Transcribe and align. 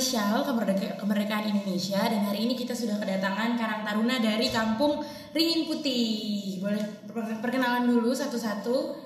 spes- 0.00 0.16
spesial 0.16 0.40
kemerdeka- 0.42 0.96
kemerdekaan 0.96 1.44
Indonesia 1.46 2.00
dan 2.00 2.24
hari 2.24 2.48
ini 2.48 2.56
kita 2.56 2.72
sudah 2.72 2.96
kedatangan 2.96 3.52
Karang 3.54 3.84
Taruna 3.84 4.16
dari 4.16 4.48
Kampung 4.48 5.04
Ringin 5.30 5.68
Putih. 5.68 6.56
Boleh 6.58 6.80
per- 7.04 7.36
perkenalan 7.38 7.84
dulu 7.84 8.08
satu-satu. 8.10 8.96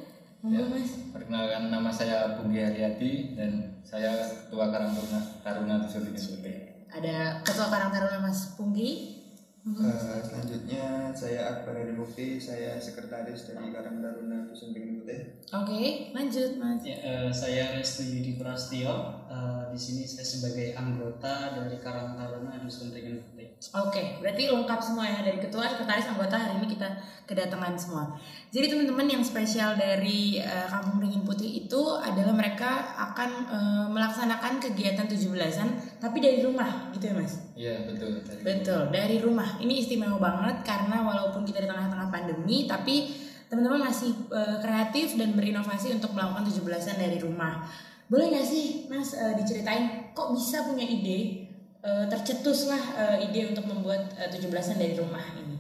Mas. 0.45 1.11
Perkenalkan 1.11 1.73
nama 1.73 1.89
saya 1.89 2.37
Bunggi 2.37 2.61
Haryadi 2.61 3.33
dan 3.35 3.81
saya 3.83 4.13
Ketua 4.47 4.69
Karang 4.71 4.93
Taruna 4.93 5.21
Taruna 5.43 5.75
Dusun 5.83 6.05
Ringin 6.05 6.25
Putih. 6.31 6.57
Ada 6.87 7.43
Ketua 7.43 7.67
Karang 7.67 7.91
Taruna 7.91 8.19
Mas 8.21 8.55
Punggi. 8.55 9.19
Monggo. 9.65 9.81
Eh, 9.81 10.21
selanjutnya 10.21 10.85
saya 11.11 11.41
Akbar 11.51 11.73
Heri 11.73 11.97
Mukti, 11.97 12.37
saya 12.37 12.77
sekretaris 12.77 13.49
dari 13.49 13.73
Karang 13.73 13.99
Taruna 13.99 14.45
Dusun 14.45 14.71
Ringin 14.71 15.01
Putih. 15.01 15.41
Oke, 15.51 16.13
lanjut 16.13 16.51
Mas. 16.55 16.85
Ya, 16.85 16.97
eh, 17.01 17.31
saya 17.33 17.73
Restu 17.73 18.05
Yudi 18.05 18.37
Prastio. 18.37 19.25
Eh, 19.25 19.64
di 19.75 19.81
sini 19.83 20.03
saya 20.07 20.23
sebagai 20.23 20.71
anggota 20.79 21.51
dari 21.59 21.77
Karang 21.83 22.15
Taruna 22.15 22.63
Dusun 22.63 22.95
Ringin 22.95 23.19
Putih. 23.27 23.51
Oke, 23.75 24.23
berarti 24.23 24.47
lengkap 24.47 24.79
semua 24.79 25.05
ya 25.11 25.21
dari 25.27 25.43
ketua, 25.43 25.67
sekretaris, 25.67 26.07
anggota 26.15 26.39
hari 26.39 26.63
ini 26.63 26.79
kita 26.79 26.89
kedatangan 27.27 27.75
semua. 27.75 28.15
Jadi 28.55 28.71
teman-teman 28.71 29.11
yang 29.11 29.23
spesial 29.27 29.75
dari 29.75 30.39
eh, 30.39 30.67
Kampung 30.71 31.03
Ringin 31.03 31.27
Putih 31.27 31.67
itu 31.67 31.83
adalah 31.99 32.31
mereka 32.31 32.95
akan 32.95 33.31
eh, 33.51 33.87
melaksanakan 33.91 34.63
kegiatan 34.63 35.11
17-an 35.11 35.99
tapi 35.99 36.23
dari 36.23 36.47
rumah 36.47 36.95
gitu 36.95 37.11
ya 37.11 37.15
Mas. 37.19 37.35
Iya 37.59 37.75
betul. 37.91 38.23
Dari 38.23 38.41
Betul, 38.47 38.83
dari 38.95 39.17
rumah. 39.19 39.59
Ini 39.59 39.75
istimewa 39.83 40.23
banget 40.23 40.63
karena 40.63 41.03
walaupun 41.03 41.43
kita 41.43 41.67
di 41.67 41.69
tengah-tengah 41.69 42.09
pandemi 42.15 42.71
tapi 42.71 43.11
teman-teman 43.51 43.91
masih 43.91 44.15
eh, 44.31 44.59
kreatif 44.63 45.19
dan 45.19 45.35
berinovasi 45.35 45.99
untuk 45.99 46.15
melakukan 46.15 46.47
17-an 46.47 46.97
dari 47.03 47.19
rumah. 47.19 47.67
Boleh 48.11 48.27
nggak 48.31 48.47
sih 48.47 48.67
Mas 48.93 49.17
eh, 49.17 49.35
diceritain 49.41 50.13
kok 50.13 50.31
bisa 50.37 50.65
punya 50.69 50.85
ide 50.85 51.49
eh, 51.83 52.05
tercetuslah 52.09 52.83
eh, 52.97 53.17
ide 53.29 53.51
untuk 53.53 53.65
membuat 53.69 54.13
eh, 54.21 54.29
17-an 54.29 54.79
dari 54.81 54.95
rumah 54.97 55.25
ini? 55.41 55.57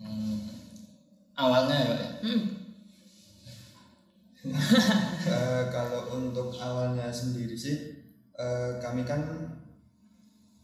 Hmm, 0.00 0.38
awalnya 1.36 1.74
ya 1.76 1.86
Pak 1.90 1.98
ya. 1.98 2.10
Hmm. 2.24 2.42
Eh, 5.20 5.64
kalau 5.68 6.16
untuk 6.16 6.56
awalnya 6.56 7.12
sendiri 7.12 7.52
sih, 7.52 7.92
eh, 8.32 8.70
kami 8.80 9.04
kan 9.04 9.20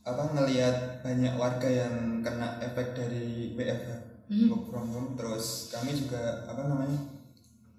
apa 0.01 0.33
ngelihat 0.33 1.05
banyak 1.05 1.37
warga 1.37 1.69
yang 1.69 2.25
kena 2.25 2.57
efek 2.65 2.97
dari 2.97 3.53
WFH 3.53 4.07
Hmm. 4.27 4.51
work 4.51 4.65
from 4.75 4.87
home, 4.91 5.11
terus 5.15 5.71
kami 5.71 5.95
juga 5.95 6.43
apa 6.51 6.67
namanya 6.67 6.99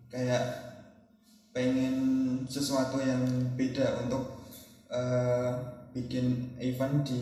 kayak 0.07 0.66
pengen 1.57 1.95
sesuatu 2.45 3.01
yang 3.01 3.25
beda 3.57 4.05
untuk 4.05 4.45
eh, 4.93 5.49
bikin 5.89 6.53
event 6.61 7.01
di 7.01 7.21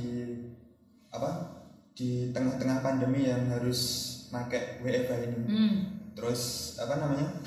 apa 1.08 1.56
di 1.96 2.36
tengah-tengah 2.36 2.84
pandemi 2.84 3.24
yang 3.24 3.48
harus 3.48 3.80
pakai 4.28 4.84
WFH 4.84 5.12
ini 5.24 5.40
Hmm. 5.48 5.76
terus 6.12 6.76
apa 6.76 7.00
namanya 7.00 7.40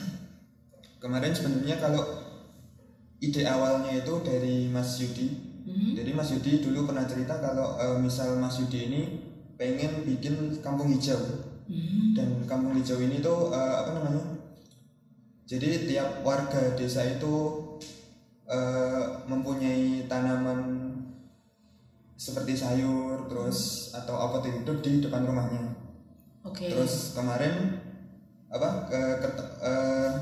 kemarin 0.96 1.36
sebenarnya 1.36 1.76
kalau 1.76 2.04
ide 3.20 3.44
awalnya 3.44 3.92
itu 3.92 4.14
dari 4.24 4.72
Mas 4.72 4.96
Yudi 4.96 5.28
Hmm. 5.68 5.92
jadi 5.92 6.16
Mas 6.16 6.32
Yudi 6.32 6.64
dulu 6.64 6.88
pernah 6.88 7.04
cerita 7.04 7.36
kalau 7.36 7.76
eh, 7.76 8.00
misal 8.00 8.40
Mas 8.40 8.56
Yudi 8.56 8.88
ini 8.88 9.00
pengen 9.60 10.08
bikin 10.08 10.64
kampung 10.64 10.88
hijau 10.88 11.20
Hmm. 11.68 12.16
dan 12.16 12.48
kampung 12.48 12.72
hijau 12.72 12.96
ini 12.96 13.20
tuh 13.20 13.52
eh, 13.52 13.74
apa 13.76 13.92
namanya 13.92 14.37
jadi 15.48 15.88
tiap 15.88 16.10
warga 16.22 16.76
desa 16.76 17.08
itu 17.08 17.34
eh, 18.44 19.04
mempunyai 19.24 20.04
tanaman 20.06 20.92
seperti 22.18 22.52
sayur 22.52 23.26
terus 23.32 23.90
atau 23.96 24.14
apa 24.18 24.44
itu 24.44 24.72
di 24.84 24.92
depan 25.00 25.24
rumahnya 25.24 25.78
Oke. 26.48 26.70
Terus 26.70 27.12
kemarin 27.12 27.76
apa 28.48 28.88
ke, 28.88 29.00
ke- 29.20 29.52
eh, 29.60 30.12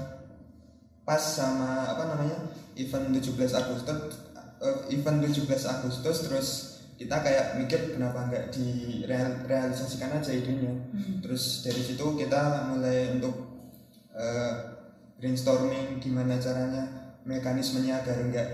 pas 1.07 1.23
sama 1.23 1.87
apa 1.87 2.03
namanya 2.11 2.51
event 2.75 3.15
17 3.15 3.39
Agustus 3.55 4.19
eh, 4.59 4.79
event 4.91 5.23
17 5.23 5.47
Agustus 5.47 6.17
terus 6.27 6.49
kita 6.97 7.21
kayak 7.23 7.61
mikir 7.61 7.93
kenapa 7.95 8.27
nggak 8.27 8.57
direalisasikan 8.57 10.17
aja 10.17 10.33
idenya. 10.33 10.73
Hmm. 10.97 11.21
Terus 11.21 11.61
dari 11.63 11.85
situ 11.85 12.17
kita 12.17 12.73
mulai 12.73 13.13
untuk 13.21 13.37
brainstorming 15.17 15.97
gimana 15.99 16.37
caranya 16.37 17.17
mekanismenya 17.25 18.05
agar 18.05 18.17
nggak 18.29 18.49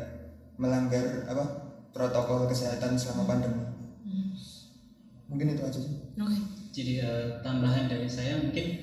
melanggar 0.57 1.27
apa 1.27 1.45
protokol 1.93 2.49
kesehatan 2.49 2.97
selama 2.97 3.29
pandemi. 3.29 3.63
Hmm. 4.07 4.33
Mungkin 5.29 5.59
itu 5.59 5.63
aja 5.63 5.79
sih. 5.79 5.97
Oke. 6.17 6.39
Jadi 6.73 7.05
eh, 7.05 7.29
tambahan 7.45 7.85
dari 7.85 8.09
saya 8.09 8.41
mungkin 8.41 8.81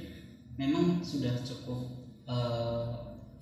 memang 0.60 1.02
sudah 1.02 1.34
cukup 1.42 1.90
eh, 2.30 2.86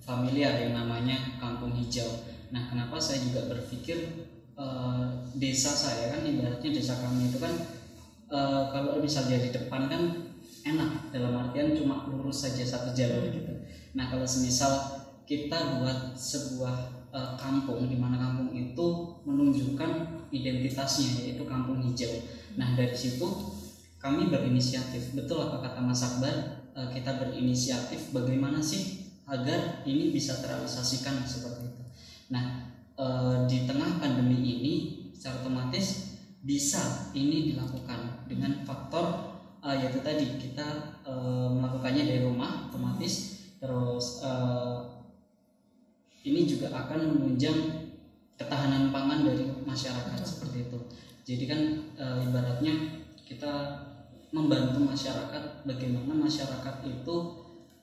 familiar 0.00 0.56
yang 0.56 0.72
namanya 0.72 1.36
kampung 1.36 1.76
hijau. 1.76 2.24
Nah, 2.48 2.64
kenapa 2.72 2.96
saya 2.96 3.20
juga 3.28 3.44
berpikir 3.52 4.24
eh, 4.56 5.04
desa 5.36 5.68
saya 5.68 6.16
kan 6.16 6.24
ibaratnya 6.24 6.70
desa 6.72 6.96
kami 6.96 7.28
itu 7.28 7.36
kan 7.36 7.52
eh, 8.32 8.62
kalau 8.72 8.96
misalnya 9.04 9.36
di 9.36 9.50
depan 9.52 9.90
kan 9.92 10.02
enak 10.64 11.12
dalam 11.12 11.36
artian 11.36 11.76
cuma 11.76 12.08
lurus 12.08 12.48
saja 12.48 12.64
satu 12.64 12.96
jalur 12.96 13.28
gitu. 13.28 13.52
Nah, 13.98 14.06
kalau 14.06 14.22
semisal 14.22 15.02
kita 15.26 15.82
buat 15.82 16.14
sebuah 16.14 17.10
eh, 17.10 17.32
kampung 17.34 17.90
di 17.90 17.98
mana 17.98 18.14
kampung 18.14 18.54
itu 18.54 18.86
menunjukkan 19.26 20.22
identitasnya 20.30 21.26
yaitu 21.26 21.42
kampung 21.42 21.82
hijau. 21.82 22.22
Nah, 22.54 22.78
dari 22.78 22.94
situ 22.94 23.26
kami 23.98 24.30
berinisiatif. 24.30 25.18
Betul 25.18 25.42
apa 25.42 25.58
kata 25.66 25.82
Mas 25.82 26.06
Akbar? 26.06 26.62
Eh, 26.78 26.88
kita 26.94 27.18
berinisiatif 27.18 28.14
bagaimana 28.14 28.62
sih 28.62 29.08
agar 29.28 29.84
ini 29.84 30.08
bisa 30.08 30.40
terrealisasikan 30.40 31.20
seperti 31.26 31.68
itu. 31.68 31.82
Nah 32.32 32.44
eh, 32.96 33.36
di 33.44 33.68
tengah 33.68 34.00
pandemi 34.00 34.40
ini 34.40 34.74
secara 35.12 35.44
otomatis 35.44 36.16
bisa 36.40 37.12
ini 37.12 37.52
dilakukan 37.52 38.24
dengan 38.24 38.64
faktor 38.64 39.36
eh, 39.60 39.76
yaitu 39.84 40.00
tadi 40.00 40.40
kita 40.40 40.96
eh, 41.04 41.48
melakukannya 41.52 42.04
dari 42.08 42.20
rumah 42.24 42.72
otomatis 42.72 43.37
terus 43.58 44.22
eh, 44.22 44.76
ini 46.26 46.46
juga 46.46 46.74
akan 46.74 47.18
menunjang 47.18 47.58
ketahanan 48.38 48.94
pangan 48.94 49.26
dari 49.26 49.44
masyarakat 49.66 50.20
seperti 50.22 50.70
itu 50.70 50.78
jadi 51.28 51.44
kan 51.44 51.60
eh, 52.00 52.18
ibaratnya 52.24 52.74
kita 53.28 53.52
membantu 54.32 54.80
masyarakat 54.80 55.64
bagaimana 55.64 56.12
masyarakat 56.16 56.74
itu 56.88 57.16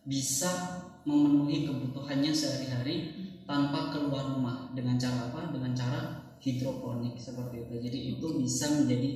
bisa 0.06 0.81
memenuhi 1.06 1.69
kebutuhannya 1.69 2.33
sehari-hari 2.33 3.13
tanpa 3.45 3.94
keluar 3.94 4.33
rumah 4.33 4.74
dengan 4.74 4.98
cara 4.98 5.30
apa? 5.30 5.54
Dengan 5.54 5.74
cara 5.78 6.00
hidroponik 6.42 7.18
seperti 7.18 7.66
itu. 7.66 7.74
Jadi 7.86 7.98
itu 8.18 8.28
bisa 8.42 8.66
menjadi 8.81 9.10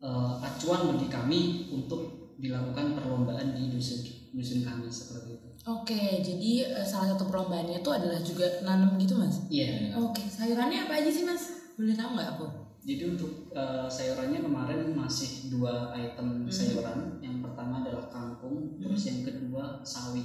eh, 0.00 0.34
acuan 0.40 0.96
bagi 0.96 1.08
kami 1.12 1.40
untuk 1.72 2.32
dilakukan 2.40 2.96
perlombaan 2.96 3.52
di 3.52 3.68
dusun 3.72 4.00
dusun 4.32 4.64
kami 4.64 4.88
seperti 4.88 5.40
itu. 5.40 5.43
Oke, 5.64 6.20
jadi 6.20 6.52
eh, 6.76 6.84
salah 6.84 7.16
satu 7.16 7.24
perlombaannya 7.24 7.80
itu 7.80 7.88
adalah 7.88 8.20
juga 8.20 8.44
nanam 8.60 9.00
gitu 9.00 9.16
mas? 9.16 9.48
Iya. 9.48 9.96
Oke, 9.96 10.20
sayurannya 10.28 10.84
apa 10.84 11.00
aja 11.00 11.08
sih 11.08 11.24
mas? 11.24 11.72
Boleh 11.80 11.96
tahu 11.96 12.20
nggak 12.20 12.36
aku? 12.36 12.46
Jadi 12.84 13.02
untuk 13.16 13.48
eh, 13.56 13.88
sayurannya 13.88 14.44
kemarin 14.44 14.92
masih 14.92 15.48
dua 15.48 15.88
item 15.96 16.44
sayuran. 16.52 17.16
Yang 17.24 17.48
pertama 17.48 17.80
adalah 17.80 18.12
kangkung, 18.12 18.76
terus 18.76 19.08
yang 19.08 19.24
kedua 19.24 19.80
sawi. 19.80 20.20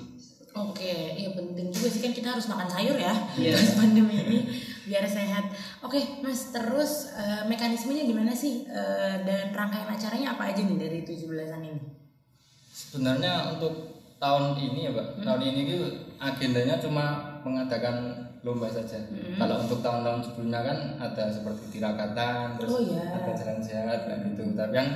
Oke, 0.50 1.16
iya 1.16 1.32
penting 1.32 1.72
juga 1.72 1.88
sih 1.88 2.02
kan 2.02 2.12
kita 2.12 2.34
harus 2.34 2.50
makan 2.50 2.66
sayur 2.68 2.98
ya 2.98 3.14
Iya. 3.38 3.54
pas 3.54 3.80
pandemi 3.80 4.18
ini 4.18 4.40
biar 4.90 5.06
sehat. 5.06 5.46
Oke, 5.80 6.20
Mas, 6.20 6.52
terus 6.52 7.16
eh, 7.16 7.48
mekanismenya 7.48 8.04
gimana 8.04 8.36
sih 8.36 8.68
Eh, 8.68 9.16
dan 9.24 9.56
rangkaian 9.56 9.88
acaranya 9.88 10.36
apa 10.36 10.52
aja 10.52 10.60
nih 10.68 10.76
dari 10.76 11.00
17-an 11.08 11.64
ini? 11.64 11.80
Sebenarnya 12.74 13.56
untuk 13.56 13.99
tahun 14.20 14.60
ini 14.60 14.80
ya 14.88 14.92
Pak, 14.92 15.08
tahun 15.24 15.42
ini 15.48 15.60
itu 15.66 15.78
agendanya 16.20 16.76
cuma 16.78 17.06
mengadakan 17.42 18.28
lomba 18.44 18.68
saja. 18.72 19.00
Kalau 19.36 19.64
untuk 19.64 19.80
tahun-tahun 19.80 20.22
sebelumnya 20.24 20.62
kan 20.64 20.78
ada 21.00 21.24
seperti 21.32 21.80
tirakatan, 21.80 22.60
terus 22.60 22.72
Oh, 22.72 22.82
iya. 22.84 23.04
ada 23.16 23.32
jalan 23.36 23.60
sehat 23.60 24.00
kayak 24.08 24.20
gitu. 24.32 24.56
Tapi 24.56 24.74
yang 24.76 24.90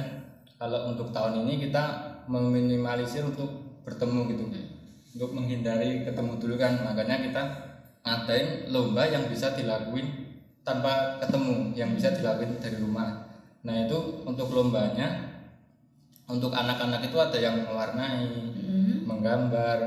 kalau 0.60 0.92
untuk 0.92 1.12
tahun 1.12 1.44
ini 1.44 1.68
kita 1.68 1.84
meminimalisir 2.28 3.24
untuk 3.28 3.52
bertemu 3.84 4.20
gitu, 4.31 4.44
untuk 5.20 5.30
menghindari 5.36 6.08
ketemu 6.08 6.40
dulu 6.40 6.56
kan. 6.56 6.80
Makanya 6.84 7.20
kita 7.20 7.42
ngadain 8.04 8.72
lomba 8.72 9.04
yang 9.08 9.28
bisa 9.28 9.52
dilakuin 9.56 10.08
tanpa 10.64 11.20
ketemu, 11.20 11.75
yang 11.75 11.92
bisa 11.92 12.16
dilakuin 12.16 12.56
dari 12.64 12.80
rumah. 12.80 13.28
Nah 13.64 13.88
itu 13.88 14.24
untuk 14.24 14.52
lombanya, 14.56 15.36
untuk 16.28 16.56
anak-anak 16.56 17.04
itu 17.04 17.18
ada 17.20 17.38
yang 17.40 17.60
mewarnai, 17.68 18.24
Hmm. 18.24 18.62
Menggambar, 19.04 19.78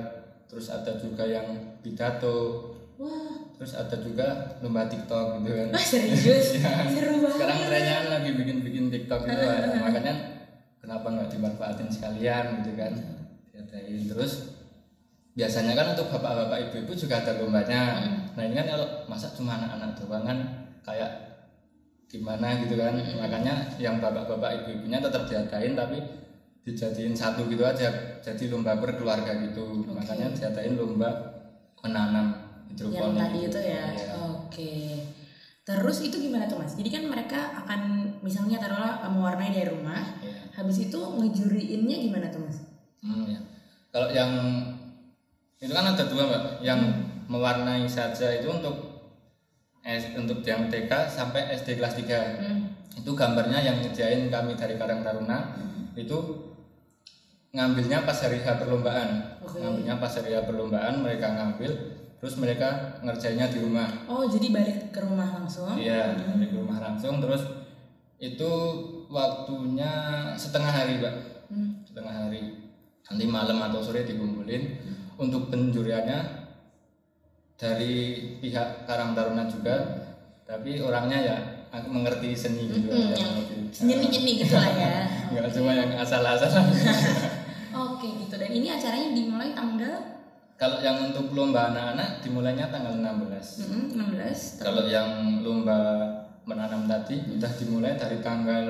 terus 0.47 0.69
ada 0.69 0.95
juga 0.97 1.25
yang 1.25 1.47
pidato. 1.81 2.73
Wah, 2.97 3.53
terus 3.57 3.77
ada 3.77 3.93
juga 4.01 4.57
lomba 4.61 4.89
TikTok 4.89 5.45
gitu 5.45 5.53
kan. 5.53 5.69
Wah 5.69 5.85
serius, 5.85 6.57
Iya. 6.57 6.71
seru 6.97 7.21
banget. 7.21 7.33
sekarang 7.37 7.59
trennya 7.69 7.97
lagi 8.09 8.31
bikin-bikin 8.33 8.85
TikTok 8.89 9.21
gitu 9.25 9.45
kan. 9.45 9.69
makanya 9.85 10.15
kenapa 10.81 11.07
nggak 11.11 11.29
dimanfaatin 11.29 11.89
sekalian 11.93 12.45
gitu 12.63 12.73
kan? 12.73 12.93
Diadain. 13.53 14.01
Terus 14.09 14.33
biasanya 15.37 15.77
kan 15.77 15.93
untuk 15.93 16.09
bapak-bapak 16.09 16.73
ibu-ibu 16.73 16.93
juga 16.97 17.21
ada 17.21 17.37
lombanya. 17.37 17.83
Nah 18.33 18.43
ini 18.43 18.57
kan 18.57 18.65
kalau 18.65 18.89
masa 19.05 19.29
cuma 19.37 19.61
anak-anak 19.61 19.93
doang 20.01 20.25
kan 20.25 20.39
kayak 20.81 21.11
gimana 22.09 22.65
gitu 22.65 22.81
kan? 22.81 22.97
Makanya 22.97 23.77
yang 23.77 24.01
bapak-bapak 24.01 24.65
ibu-ibunya 24.65 25.05
tetap 25.05 25.29
diadain 25.29 25.77
tapi 25.77 26.01
dijadiin 26.67 27.15
satu 27.15 27.47
gitu 27.47 27.63
aja 27.63 28.19
jadi 28.19 28.51
lomba 28.51 28.75
per 28.83 28.99
keluarga 28.99 29.39
gitu. 29.39 29.87
Makanya 29.87 30.35
diadain 30.35 30.75
lomba 30.75 31.09
menanam 31.79 32.27
yang 32.75 32.91
hidroponik 32.91 33.23
tadi 33.23 33.39
itu 33.47 33.59
ya? 33.63 33.85
Iya. 33.95 34.07
oke. 34.35 34.73
Terus 35.63 35.99
itu 36.03 36.17
gimana 36.19 36.51
tuh 36.51 36.59
mas? 36.59 36.75
Jadi 36.75 36.91
kan 36.91 37.07
mereka 37.07 37.41
akan 37.63 37.81
misalnya 38.19 38.59
taruhlah 38.59 39.07
eh, 39.07 39.11
mewarnai 39.11 39.55
dari 39.55 39.71
rumah 39.71 40.19
Iya. 40.19 40.59
habis 40.59 40.83
itu 40.83 40.99
ngejuriinnya 40.99 41.97
gimana 42.03 42.27
tuh 42.35 42.43
mas? 42.43 42.59
Hmm, 43.07 43.31
ya. 43.31 43.39
Kalau 43.95 44.11
yang 44.11 44.31
itu 45.57 45.71
kan 45.71 45.87
ada 45.87 46.05
dua 46.05 46.23
mbak, 46.27 46.45
yang 46.61 46.81
mewarnai 47.31 47.87
saja 47.87 48.35
itu 48.35 48.51
untuk 48.51 48.75
S, 49.87 50.19
untuk 50.19 50.43
yang 50.43 50.67
TK 50.67 50.91
sampai 51.07 51.47
SD 51.55 51.79
kelas 51.79 51.95
3 51.95 52.43
Hmm. 52.43 52.75
itu 52.91 53.11
gambarnya 53.15 53.63
yang 53.63 53.79
nyediain 53.79 54.27
kami 54.27 54.59
dari 54.59 54.75
Karang 54.75 55.07
Taruna. 55.07 55.55
Itu 55.95 56.19
ngambilnya 57.51 58.03
pas 58.03 58.19
hari 58.19 58.39
H 58.39 58.47
perlombaan, 58.57 59.39
Oke. 59.41 59.59
ngambilnya 59.59 59.97
pas 59.97 60.11
hari 60.11 60.33
H 60.33 60.43
perlombaan 60.43 60.95
mereka 61.01 61.27
ngambil, 61.31 61.71
terus 62.17 62.35
mereka 62.37 62.69
ngerjainnya 63.01 63.47
di 63.47 63.59
rumah. 63.61 63.89
oh 64.07 64.25
jadi 64.25 64.47
balik 64.51 64.79
ke 64.91 65.01
rumah 65.01 65.29
langsung 65.35 65.75
Iya, 65.75 66.17
dari 66.17 66.49
rumah 66.51 66.79
langsung 66.79 67.19
terus 67.19 67.43
itu 68.17 68.51
waktunya 69.07 69.93
setengah 70.35 70.73
hari 70.73 70.99
mbak, 70.99 71.15
Hmm. 71.47 71.79
setengah 71.83 72.11
hari. 72.19 72.43
Nanti 73.07 73.25
malam 73.25 73.63
atau 73.63 73.79
sore 73.79 74.03
dikumpulin 74.03 74.83
untuk 75.15 75.47
penjuriannya 75.47 76.19
dari 77.55 77.95
pihak 78.37 78.85
Karang 78.85 79.15
Taruna 79.15 79.47
juga, 79.47 79.77
tapi 80.43 80.77
orangnya 80.79 81.19
ya 81.19 81.37
mengerti 81.87 82.33
seni 82.33 82.67
gitu 82.67 82.89
Hmm, 82.89 83.13
ya. 83.13 83.17
yang 83.17 83.35
nyeni-nyeni 83.79 84.33
gitu 84.41 84.55
lah 84.55 84.71
ya 84.71 84.93
Nggak 85.31 85.49
cuma 85.53 85.71
yang 85.73 85.93
asal-asalan. 85.95 86.67
oke 87.97 88.07
gitu 88.19 88.35
dan 88.35 88.51
ini 88.51 88.69
acaranya 88.69 89.11
dimulai 89.11 89.51
tanggal 89.51 89.95
Kalau 90.55 90.81
yang 90.81 90.97
untuk 91.07 91.33
lomba 91.33 91.69
anak-anak 91.69 92.21
dimulainya 92.21 92.69
tanggal 92.69 92.97
16. 92.97 93.69
mm, 93.69 93.87
16 93.93 94.57
Kalau 94.59 94.85
yang 94.87 95.09
lomba 95.41 95.77
menanam 96.45 96.85
tadi 96.87 97.21
udah 97.29 97.53
dimulai 97.57 97.93
dari 97.95 98.21
tanggal 98.21 98.65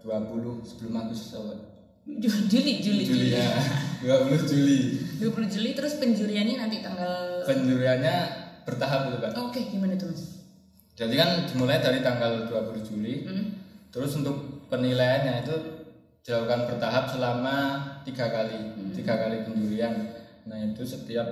20 0.00 0.16
sebelum 0.62 0.92
Agustus 0.96 1.36
awal. 1.36 1.60
Ju- 2.06 2.46
Juli 2.46 2.80
Juli 2.80 3.02
Juli 3.02 3.26
ya. 3.32 3.52
20 4.32 4.32
Juli. 4.46 4.78
20 5.18 5.28
Juli 5.50 5.70
terus 5.72 5.98
penjuriannya 5.98 6.56
nanti 6.56 6.80
tanggal 6.80 7.44
Penjuriannya 7.44 8.16
bertahap 8.62 9.00
gitu, 9.06 9.18
Pak. 9.20 9.30
oke 9.36 9.60
gimana 9.66 9.92
tuh 9.94 10.08
mas 10.08 10.40
Jadi 10.94 11.14
kan 11.14 11.44
dimulai 11.44 11.76
dari 11.76 12.00
tanggal 12.00 12.48
20 12.48 12.80
Juli. 12.80 13.28
Hmm. 13.28 13.46
Terus 13.90 14.16
untuk 14.16 14.64
penilaiannya 14.68 15.44
itu 15.44 15.75
dilakukan 16.26 16.66
bertahap 16.66 17.06
selama 17.06 17.56
tiga 18.02 18.26
kali, 18.26 18.58
tiga 18.98 19.14
kali 19.14 19.46
penjurian. 19.46 19.94
Nah 20.50 20.58
itu 20.58 20.82
setiap 20.82 21.26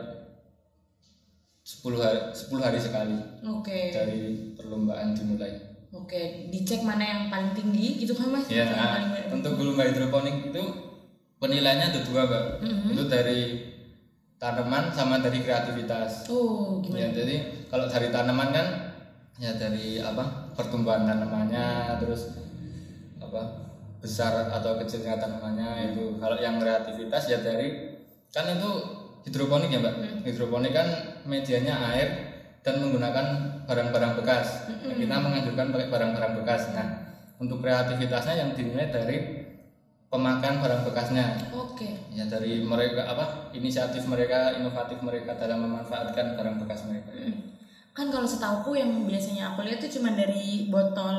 10 1.64 1.98
hari, 1.98 2.20
10 2.30 2.60
hari 2.62 2.78
sekali 2.78 3.16
oke 3.42 3.80
dari 3.90 4.54
perlombaan 4.54 5.16
dimulai. 5.16 5.74
Oke, 5.94 6.50
dicek 6.50 6.82
mana 6.82 7.06
yang 7.06 7.22
paling 7.30 7.54
tinggi 7.54 8.02
gitu 8.02 8.18
kan 8.18 8.34
mas? 8.34 8.50
Ya, 8.50 8.66
nah, 8.66 8.98
paling 8.98 9.30
untuk 9.38 9.62
lomba 9.62 9.86
hidroponik 9.86 10.50
itu 10.50 10.62
penilaiannya 11.38 11.86
ada 11.94 12.00
dua, 12.02 12.22
Mbak. 12.26 12.44
Itu 12.90 13.02
dari 13.06 13.40
tanaman 14.36 14.90
sama 14.90 15.22
dari 15.22 15.38
kreativitas. 15.38 16.26
Oh, 16.26 16.82
Ya, 16.90 17.08
gimana? 17.08 17.14
jadi 17.14 17.36
kalau 17.70 17.86
dari 17.86 18.10
tanaman 18.10 18.48
kan 18.50 18.66
ya 19.38 19.54
dari 19.54 20.02
apa? 20.02 20.50
pertumbuhan 20.58 21.06
tanamannya 21.06 21.98
terus 22.02 22.42
apa? 23.22 23.63
Besar 24.04 24.52
atau 24.52 24.76
kecilnya 24.76 25.16
tanamannya 25.16 25.96
itu. 25.96 26.20
Kalau 26.20 26.36
yang 26.36 26.60
kreativitas 26.60 27.24
ya 27.32 27.40
dari 27.40 27.96
kan 28.28 28.44
itu 28.52 28.70
hidroponik 29.24 29.72
ya, 29.72 29.80
Mbak. 29.80 30.28
Hidroponik 30.28 30.76
kan 30.76 30.88
medianya 31.24 31.96
air 31.96 32.08
dan 32.60 32.84
menggunakan 32.84 33.26
barang-barang 33.64 34.20
bekas. 34.20 34.68
Nah, 34.68 34.92
kita 34.92 35.16
menganjurkan 35.16 35.72
pakai 35.72 35.88
barang-barang 35.88 36.32
bekas. 36.44 36.76
Nah, 36.76 36.88
untuk 37.40 37.64
kreativitasnya 37.64 38.44
yang 38.44 38.50
dinilai 38.52 38.92
dari 38.92 39.16
pemakaian 40.14 40.62
barang 40.62 40.86
bekasnya 40.86 41.50
Oke. 41.50 42.14
ya 42.14 42.22
dari 42.30 42.62
mereka 42.62 43.02
apa 43.02 43.50
inisiatif 43.50 44.06
mereka 44.06 44.54
inovatif 44.54 45.02
mereka 45.02 45.34
dalam 45.34 45.66
memanfaatkan 45.66 46.38
barang 46.38 46.62
bekas 46.62 46.86
mereka 46.86 47.10
Kan 47.94 48.10
kalau 48.10 48.26
setauku 48.26 48.74
yang 48.74 48.90
biasanya 49.06 49.54
aku 49.54 49.62
lihat 49.62 49.78
tuh 49.78 49.90
cuma 49.90 50.14
dari 50.18 50.66
botol 50.66 51.18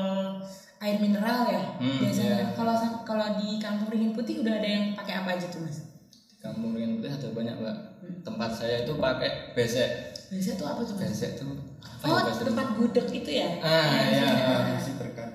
air 0.78 0.96
mineral 0.98 1.40
ya. 1.46 1.62
Hmm, 1.76 1.98
biasanya. 1.98 2.30
iya. 2.34 2.46
Kalau 2.52 2.74
sam- 2.74 3.00
kalau 3.02 3.26
di 3.34 3.56
kampung 3.56 3.88
Ringin 3.88 4.12
Putih 4.12 4.40
udah 4.40 4.54
ada 4.54 4.68
yang 4.68 4.84
pakai 4.92 5.14
apa 5.18 5.30
aja 5.32 5.46
tuh 5.46 5.60
mas? 5.60 5.78
di 6.26 6.36
kampung 6.38 6.72
Ringan 6.72 6.96
Putih 6.96 7.10
ada 7.10 7.28
banyak 7.30 7.54
mbak 7.56 7.76
tempat 8.22 8.50
saya 8.52 8.76
itu 8.80 8.92
pakai 8.94 9.30
besek 9.52 9.90
Biasanya 10.26 10.54
tuh 10.54 10.66
apa 10.66 10.80
tuh 10.82 10.94
mas? 10.94 11.02
besek 11.06 11.30
tuh 11.34 11.48
apa 11.80 12.02
ya 12.02 12.08
Oh, 12.08 12.20
bahasa 12.20 12.42
tempat 12.44 12.66
gudeg 12.74 13.06
itu 13.10 13.30
ya? 13.32 13.48
ah 13.58 13.88
ya 14.04 14.28
isi 14.74 14.92
berkat 14.94 15.30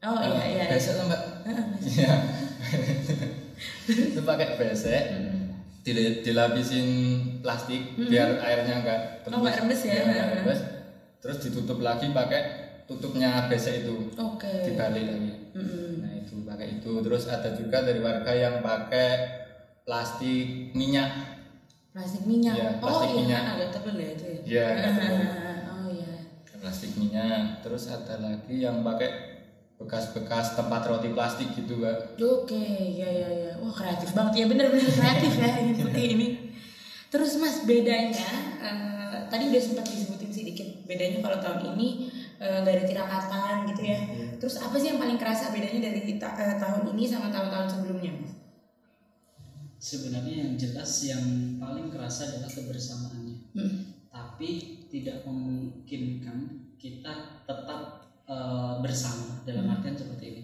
Oh 0.00 0.20
iya 0.20 0.42
iya. 0.46 0.62
iya. 0.62 0.64
besek 0.70 0.92
tuh 0.94 1.04
mbak 1.04 1.20
iya 1.82 2.12
itu 4.08 4.20
pakai 4.22 4.46
besek 4.54 5.02
dil- 5.82 6.20
dilapisin 6.20 6.86
plastik 7.40 7.82
biar 7.98 8.40
airnya 8.40 8.74
enggak 8.80 9.00
Oh, 9.26 9.40
nggak 9.40 9.56
rembes 9.58 9.80
ya? 9.82 9.92
Iya, 9.92 10.02
nggak 10.06 10.26
rembes. 10.38 10.60
terus 11.18 11.36
ditutup 11.40 11.80
lagi 11.80 12.08
pakai 12.10 12.63
tutupnya 12.84 13.48
besek 13.48 13.84
itu 13.86 14.12
Oke. 14.16 14.52
dibalik 14.68 15.04
lagi 15.08 15.30
Mm-mm. 15.54 16.02
Nah 16.02 16.12
itu 16.18 16.34
pakai 16.42 16.82
itu 16.82 16.90
terus 16.98 17.30
ada 17.30 17.54
juga 17.54 17.86
dari 17.86 18.02
warga 18.02 18.34
yang 18.34 18.58
pakai 18.58 19.10
plastik 19.86 20.74
minyak. 20.74 21.10
Plastik 21.94 22.26
minyak. 22.26 22.58
Iya, 22.58 22.70
oh 22.82 22.82
plastik 22.82 23.10
iya, 23.14 23.18
minyak. 23.22 23.42
agak 23.54 23.68
tebel 23.78 23.94
ya 23.94 24.08
itu 24.10 24.24
ya. 24.26 24.40
Iya, 24.42 24.66
tebel. 24.82 25.14
oh 25.70 25.86
iya. 25.94 26.12
Plastik 26.58 26.92
minyak. 26.98 27.62
Terus 27.62 27.82
ada 27.86 28.14
lagi 28.18 28.54
yang 28.58 28.82
pakai 28.82 29.10
bekas-bekas 29.78 30.58
tempat 30.58 30.82
roti 30.90 31.14
plastik 31.14 31.54
gitu, 31.54 31.78
Mbak. 31.78 32.18
Oke, 32.18 32.66
ya 32.98 33.06
ya 33.06 33.28
ya. 33.30 33.50
Wah 33.62 33.70
kreatif 33.70 34.10
banget 34.10 34.42
ya 34.42 34.44
bener-bener 34.50 34.90
kreatif 34.90 35.32
ya 35.38 35.50
ini 35.62 35.72
putih 35.78 36.04
ini. 36.18 36.28
Terus 37.14 37.38
mas 37.38 37.62
bedanya 37.62 38.26
eh, 38.58 39.18
tadi 39.30 39.54
udah 39.54 39.62
sempat 39.62 39.86
disebutin 39.86 40.34
sedikit 40.34 40.66
bedanya 40.82 41.22
kalau 41.22 41.38
tahun 41.38 41.78
ini 41.78 42.10
nggak 42.40 42.74
ada 42.74 42.84
tirakatan 42.84 43.54
gitu 43.70 43.82
ya. 43.84 43.98
Terus 44.38 44.60
apa 44.60 44.76
sih 44.76 44.92
yang 44.92 45.00
paling 45.00 45.16
kerasa 45.16 45.54
bedanya 45.54 45.90
dari 45.92 46.18
ta- 46.20 46.36
eh, 46.36 46.56
tahun 46.60 46.92
ini 46.94 47.04
sama 47.08 47.28
tahun-tahun 47.32 47.68
sebelumnya 47.70 48.12
sebenarnya 49.84 50.34
yang 50.48 50.52
jelas 50.56 51.04
yang 51.04 51.24
paling 51.60 51.92
kerasa 51.92 52.32
adalah 52.32 52.48
kebersamaannya. 52.48 53.36
Hmm. 53.54 53.76
tapi 54.14 54.82
tidak 54.90 55.22
memungkinkan 55.26 56.38
kita 56.80 57.44
tetap 57.46 57.82
eh, 58.24 58.74
bersama 58.80 59.44
dalam 59.44 59.68
artian 59.68 59.94
seperti 59.94 60.24
ini 60.26 60.42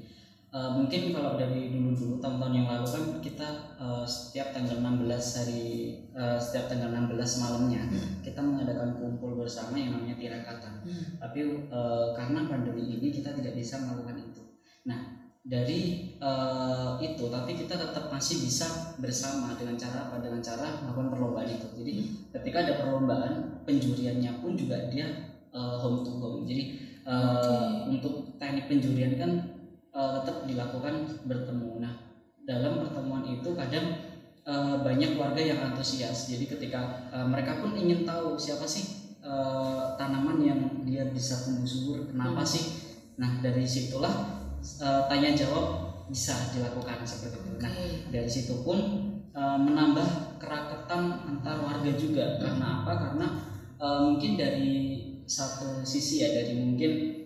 Eh, 0.51 0.71
mungkin 0.75 1.15
kalau 1.15 1.39
dari 1.39 1.71
dulu-dulu 1.71 2.19
tahun-tahun 2.19 2.55
yang 2.59 2.67
lalu 2.67 2.83
kan 2.83 3.05
kita 3.23 3.49
eh, 3.79 4.03
setiap 4.03 4.51
tanggal 4.51 4.83
16 4.83 5.07
hari 5.39 5.63
eh, 6.11 6.39
setiap 6.43 6.67
tanggal 6.67 6.91
16 6.91 7.15
malamnya 7.39 7.87
kita 8.19 8.43
mengadakan 8.43 8.99
kumpul 8.99 9.39
bersama 9.39 9.79
yang 9.79 9.95
namanya 9.95 10.19
tirakatan. 10.19 10.83
Tapi 11.23 11.71
eh, 11.71 12.07
karena 12.19 12.51
pandemi 12.51 12.83
ini 12.83 13.15
kita 13.15 13.31
tidak 13.39 13.55
bisa 13.55 13.79
melakukan 13.79 14.19
itu. 14.19 14.43
Nah 14.91 15.23
dari 15.47 15.81
eh, 16.19 16.91
itu 16.99 17.25
tapi 17.31 17.55
kita 17.55 17.79
tetap 17.79 18.11
masih 18.11 18.43
bisa 18.43 18.99
bersama 18.99 19.55
dengan 19.55 19.79
cara 19.79 20.11
apa? 20.11 20.19
Dengan 20.19 20.43
cara 20.43 20.83
melakukan 20.83 21.15
perlombaan 21.15 21.47
itu. 21.47 21.67
Jadi 21.79 21.93
ketika 22.35 22.67
ada 22.67 22.75
perlombaan 22.83 23.63
penjuriannya 23.63 24.43
pun 24.43 24.59
juga 24.59 24.91
dia 24.91 25.31
eh, 25.55 25.77
home 25.79 26.03
to 26.03 26.11
home. 26.19 26.43
Jadi 26.43 26.65
eh, 27.07 27.75
untuk 27.87 28.35
teknik 28.35 28.67
penjurian 28.67 29.15
kan 29.15 29.60
eh, 29.95 30.11
tetap 30.23 30.47
dilakukan 30.47 30.95
bertemu. 31.27 31.71
Nah 31.83 31.93
dalam 32.47 32.83
pertemuan 32.83 33.23
itu 33.27 33.51
kadang 33.55 33.87
eh, 34.47 34.77
banyak 34.81 35.15
warga 35.19 35.43
yang 35.43 35.61
antusias. 35.73 36.31
Jadi 36.31 36.51
ketika 36.51 37.11
eh, 37.13 37.27
mereka 37.27 37.61
pun 37.63 37.75
ingin 37.77 38.07
tahu 38.07 38.35
siapa 38.39 38.67
sih 38.67 39.17
eh, 39.21 39.85
tanaman 39.99 40.39
yang 40.43 40.61
dia 40.87 41.07
bisa 41.11 41.47
tumbuh 41.47 41.67
subur 41.67 42.07
kenapa 42.09 42.43
sih? 42.47 42.97
Nah 43.21 43.39
dari 43.45 43.67
situlah 43.69 44.15
eh, 44.63 45.03
tanya 45.07 45.31
jawab 45.37 45.91
bisa 46.11 46.35
dilakukan 46.57 47.07
seperti 47.07 47.39
itu. 47.39 47.51
Nah 47.63 47.73
dari 48.11 48.31
situ 48.31 48.55
pun 48.67 48.79
eh, 49.31 49.59
menambah 49.61 50.39
kerakatan 50.41 51.29
antar 51.29 51.61
warga 51.63 51.93
juga. 51.95 52.41
Karena 52.41 52.83
apa? 52.83 52.93
Karena 52.97 53.27
eh, 53.79 54.01
mungkin 54.09 54.35
dari 54.35 54.73
satu 55.31 55.87
sisi 55.87 56.27
ya 56.27 56.35
dari 56.35 56.59
mungkin 56.59 57.20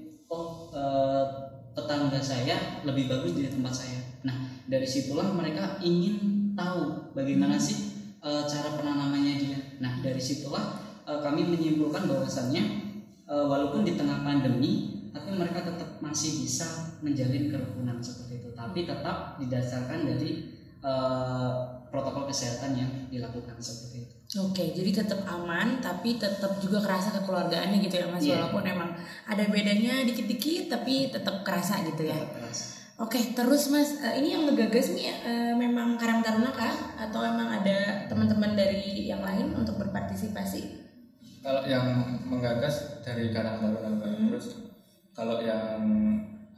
saya 2.25 2.81
lebih 2.89 3.13
bagus 3.13 3.37
dari 3.37 3.53
tempat 3.53 3.77
saya. 3.77 4.01
Nah 4.25 4.65
dari 4.65 4.89
situlah 4.89 5.29
mereka 5.37 5.77
ingin 5.85 6.17
tahu 6.57 7.13
bagaimana 7.13 7.61
sih 7.61 7.93
eh, 8.25 8.43
cara 8.49 8.81
penanamannya 8.81 9.35
dia. 9.37 9.59
Nah 9.85 10.01
dari 10.01 10.19
situlah 10.19 10.81
eh, 11.05 11.21
kami 11.21 11.45
menyimpulkan 11.45 12.09
bahwasannya 12.09 12.65
eh, 13.29 13.45
walaupun 13.45 13.85
di 13.85 13.93
tengah 13.95 14.25
pandemi 14.25 14.97
tapi 15.13 15.31
mereka 15.37 15.63
tetap 15.63 16.03
masih 16.03 16.43
bisa 16.43 16.99
menjalin 17.05 17.53
kerukunan 17.53 18.01
seperti 18.01 18.41
itu. 18.41 18.51
Tapi 18.57 18.89
tetap 18.89 19.37
didasarkan 19.37 20.09
dari 20.09 20.31
eh, 20.81 21.53
protokol 21.93 22.27
kesehatan 22.33 22.73
yang 22.75 22.91
dilakukan 23.13 23.61
seperti 23.61 24.09
itu. 24.09 24.14
Oke, 24.35 24.75
jadi 24.75 24.91
tetap 24.91 25.23
aman 25.31 25.79
tapi 25.79 26.19
tetap 26.19 26.59
juga 26.59 26.83
kerasa 26.83 27.15
kekeluargaannya 27.15 27.79
gitu 27.87 28.03
ya 28.03 28.07
Mas 28.11 28.27
Iya. 28.27 28.43
walaupun 28.43 28.67
emang 28.67 28.91
ada 29.31 29.45
bedanya 29.47 30.03
dikit-dikit 30.03 30.67
tapi 30.75 31.07
tetap 31.15 31.47
kerasa 31.47 31.87
gitu 31.87 32.03
ya. 32.03 32.19
Keras. 32.19 32.75
Oke, 32.99 33.35
terus 33.35 33.71
Mas, 33.71 34.03
eh, 34.03 34.19
ini 34.19 34.35
yang 34.35 34.47
ngegagas 34.47 34.95
nih 34.95 35.11
eh, 35.11 35.55
memang 35.55 35.95
Karang 35.99 36.23
Taruna 36.23 36.51
kah 36.51 36.75
atau 36.99 37.23
emang 37.23 37.47
ada 37.47 38.07
teman-teman 38.11 38.59
dari 38.59 39.07
yang 39.07 39.23
lain 39.23 39.55
untuk 39.55 39.79
berpartisipasi? 39.79 40.83
Kalau 41.43 41.63
yang 41.67 42.19
menggagas 42.27 43.03
dari 43.07 43.31
Karang 43.31 43.63
Taruna. 43.63 44.03
Hmm. 44.03 44.31
terus 44.35 44.67
kalau 45.15 45.39
yang 45.43 45.79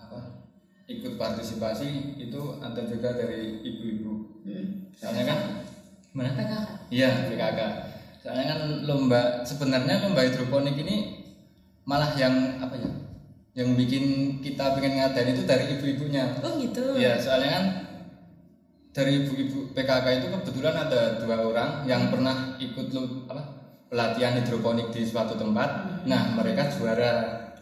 apa 0.01 0.49
ikut 0.89 1.21
partisipasi 1.21 2.17
itu 2.17 2.41
ada 2.61 2.81
juga 2.89 3.17
dari 3.17 3.61
ibu-ibu. 3.61 4.13
Hmm. 4.49 4.93
Soalnya 4.97 5.25
kan 5.29 5.39
mana? 6.13 6.33
PKK. 6.33 6.76
Iya, 6.91 7.31
PKK. 7.31 7.61
Soalnya 8.23 8.45
kan 8.55 8.61
lomba 8.87 9.43
sebenarnya 9.47 10.03
lomba 10.07 10.27
hidroponik 10.27 10.75
ini 10.79 11.27
malah 11.87 12.15
yang 12.19 12.59
apa 12.63 12.75
ya? 12.79 12.91
Yang 13.57 13.69
bikin 13.79 14.05
kita 14.43 14.77
pengen 14.77 15.01
ngadain 15.01 15.33
itu 15.35 15.43
dari 15.47 15.65
ibu-ibunya. 15.79 16.39
Oh 16.43 16.59
gitu. 16.59 16.99
Iya, 16.99 17.19
soalnya 17.19 17.51
kan 17.51 17.65
dari 18.97 19.25
ibu-ibu 19.25 19.77
PKK 19.77 20.07
itu 20.23 20.27
kebetulan 20.33 20.75
ada 20.75 21.21
dua 21.21 21.37
orang 21.43 21.71
yang 21.85 22.09
pernah 22.09 22.57
ikut 22.59 22.87
lu 22.97 23.29
apa 23.29 23.43
pelatihan 23.87 24.39
hidroponik 24.43 24.91
di 24.91 25.07
suatu 25.07 25.39
tempat. 25.39 26.03
Nah, 26.07 26.35
mereka 26.35 26.71
juara. 26.71 27.13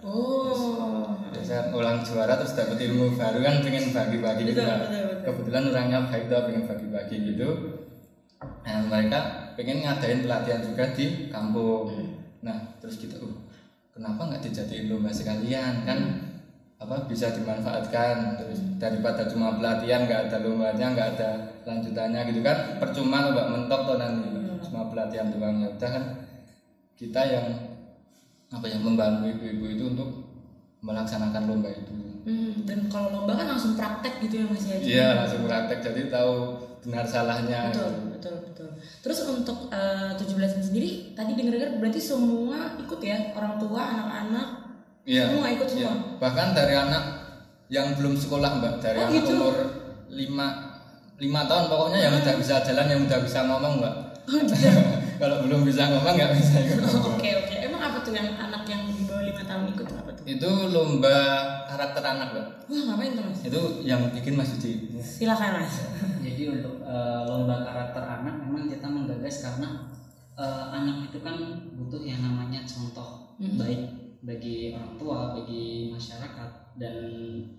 Oh. 0.04 1.16
Biasa 1.32 1.72
ulang 1.72 2.04
juara 2.04 2.36
terus 2.36 2.56
dapat 2.56 2.76
ilmu 2.76 3.16
baru 3.16 3.40
kan 3.40 3.64
pengen 3.64 3.92
bagi-bagi 3.92 4.52
gitu 4.52 4.60
betul, 4.60 4.80
betul. 4.84 5.22
Kebetulan 5.24 5.62
orangnya 5.72 5.98
baik 6.08 6.24
tuh 6.28 6.44
pengen 6.44 6.64
bagi-bagi 6.68 7.16
gitu. 7.34 7.48
Nah, 8.64 8.80
mereka 8.88 9.20
pengen 9.54 9.84
ngadain 9.84 10.24
pelatihan 10.24 10.60
juga 10.64 10.84
di 10.96 11.30
kampung. 11.30 11.90
Nah, 12.44 12.76
terus 12.80 13.00
kita, 13.00 13.20
uh, 13.20 13.36
kenapa 13.92 14.28
nggak 14.28 14.42
dijadiin 14.44 14.92
lomba 14.92 15.10
sekalian? 15.10 15.84
Kan? 15.84 16.00
apa 16.84 17.08
bisa 17.08 17.32
dimanfaatkan. 17.32 18.36
Terus 18.38 18.60
daripada 18.76 19.24
cuma 19.30 19.56
pelatihan 19.56 20.04
nggak 20.04 20.30
ada 20.30 20.36
lombanya 20.44 20.86
nggak 20.92 21.08
ada 21.16 21.28
lanjutannya 21.64 22.20
gitu 22.28 22.40
kan. 22.44 22.78
Percuma 22.82 23.30
lomba 23.30 23.48
mentok 23.48 23.80
tuh 23.88 23.96
nanti. 23.96 24.28
Cuma 24.68 24.92
pelatihan 24.92 25.32
doang. 25.32 25.64
Ya 25.64 25.68
udah 25.72 25.90
kan 25.90 26.04
kita 26.94 27.20
yang 27.24 27.46
apa 28.52 28.66
yang 28.70 28.82
membantu 28.86 29.26
ibu-ibu 29.34 29.64
itu 29.66 29.84
untuk 29.96 30.10
melaksanakan 30.84 31.42
lomba 31.46 31.70
itu 31.72 31.92
Hmm, 32.24 32.64
dan 32.64 32.88
kalau 32.88 33.12
lomba 33.12 33.36
kan 33.36 33.44
langsung 33.46 33.72
praktek 33.74 34.16
gitu 34.18 34.40
ya 34.40 34.46
Mas 34.46 34.64
ya. 34.64 34.76
iya 34.78 35.08
langsung 35.14 35.44
praktek 35.44 35.80
jadi 35.82 36.08
tahu 36.08 36.56
benar 36.82 37.04
salahnya 37.04 37.68
Betul, 37.68 37.92
betul, 38.10 38.34
betul. 38.40 38.68
Terus 39.00 39.18
untuk 39.26 39.68
eh, 39.68 40.16
17 40.16 40.32
sendiri 40.62 41.12
tadi 41.12 41.32
dengar-dengar 41.32 41.76
berarti 41.76 42.00
semua 42.00 42.76
ikut 42.78 42.96
ya, 42.98 43.28
orang 43.34 43.56
tua, 43.58 43.76
anak-anak. 43.76 44.48
iya 45.04 45.28
Semua 45.28 45.48
ikut 45.50 45.68
iya. 45.70 45.84
semua? 45.84 46.16
bahkan 46.16 46.48
dari 46.52 46.72
anak 46.74 47.04
yang 47.68 47.92
belum 47.92 48.16
sekolah 48.16 48.50
mbak 48.56 48.74
dari 48.78 48.96
Oh, 48.96 49.04
anak 49.04 49.16
gitu? 49.18 49.32
umur 49.36 49.54
lima 50.08 50.48
lima 51.14 51.40
tahun 51.44 51.64
pokoknya 51.66 51.98
yang 52.00 52.14
udah 52.16 52.34
bisa 52.36 52.54
jalan 52.62 52.86
yang 52.88 53.00
udah 53.04 53.18
bisa 53.20 53.38
ngomong 53.42 53.72
mbak 53.78 53.94
Oh 54.24 54.40
gitu. 54.40 54.56
kalau 55.20 55.44
belum 55.44 55.60
bisa 55.62 55.92
ngomong 55.92 56.14
nggak 56.14 56.32
bisa 56.32 56.56
ikut 56.58 56.88
Oh, 56.88 57.12
Oke, 57.12 57.30
oke. 57.36 57.54
Emang 57.60 57.84
apa 57.84 58.00
tuh 58.00 58.16
yang 58.16 58.32
anak 58.34 58.64
5 59.24 59.48
tahun 59.48 59.64
ikut 59.72 59.86
apa 59.90 60.10
tuh? 60.12 60.24
itu 60.24 60.50
lomba 60.68 61.16
karakter 61.66 62.02
anak 62.02 62.28
mbak 62.32 62.46
Wah, 62.64 62.82
ngapain 62.92 63.12
tuh 63.12 63.24
Mas? 63.24 63.40
itu 63.44 63.60
yang 63.82 64.00
bikin 64.10 64.34
mas 64.34 64.50
Yudi 64.56 64.72
Silakan 65.00 65.60
Mas. 65.60 65.74
Jadi 66.24 66.42
untuk 66.50 66.80
eh, 66.80 67.20
lomba 67.24 67.60
karakter 67.60 68.00
anak 68.02 68.34
memang 68.40 68.64
kita 68.66 68.86
menggagas 68.86 69.36
karena 69.40 69.68
eh, 70.34 70.64
anak 70.72 71.08
itu 71.08 71.18
kan 71.20 71.36
butuh 71.74 72.00
yang 72.00 72.20
namanya 72.20 72.64
contoh 72.64 73.24
Mhm. 73.34 73.58
baik 73.58 73.82
bagi 74.22 74.70
orang 74.72 74.94
tua, 74.94 75.34
bagi 75.34 75.90
masyarakat 75.90 76.50
dan 76.78 76.96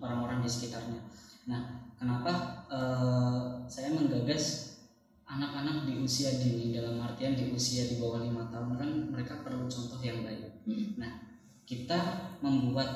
orang-orang 0.00 0.40
di 0.40 0.48
sekitarnya. 0.48 1.04
Nah, 1.46 1.62
kenapa 1.94 2.32
eh, 2.66 3.40
saya 3.68 3.92
menggagas 3.92 4.72
anak-anak 5.22 5.84
di 5.84 6.00
usia 6.00 6.32
dini 6.32 6.72
dalam 6.72 6.96
artian 6.98 7.34
di 7.34 7.50
usia 7.50 7.84
di 7.84 7.98
bawah 7.98 8.22
lima 8.22 8.46
tahun 8.48 8.72
kan 8.72 8.90
mereka 9.12 9.42
perlu 9.42 9.66
contoh 9.66 10.00
yang 10.00 10.22
baik. 10.22 10.64
Hmm. 10.64 10.96
Nah, 10.96 11.25
kita 11.66 11.98
membuat 12.40 12.88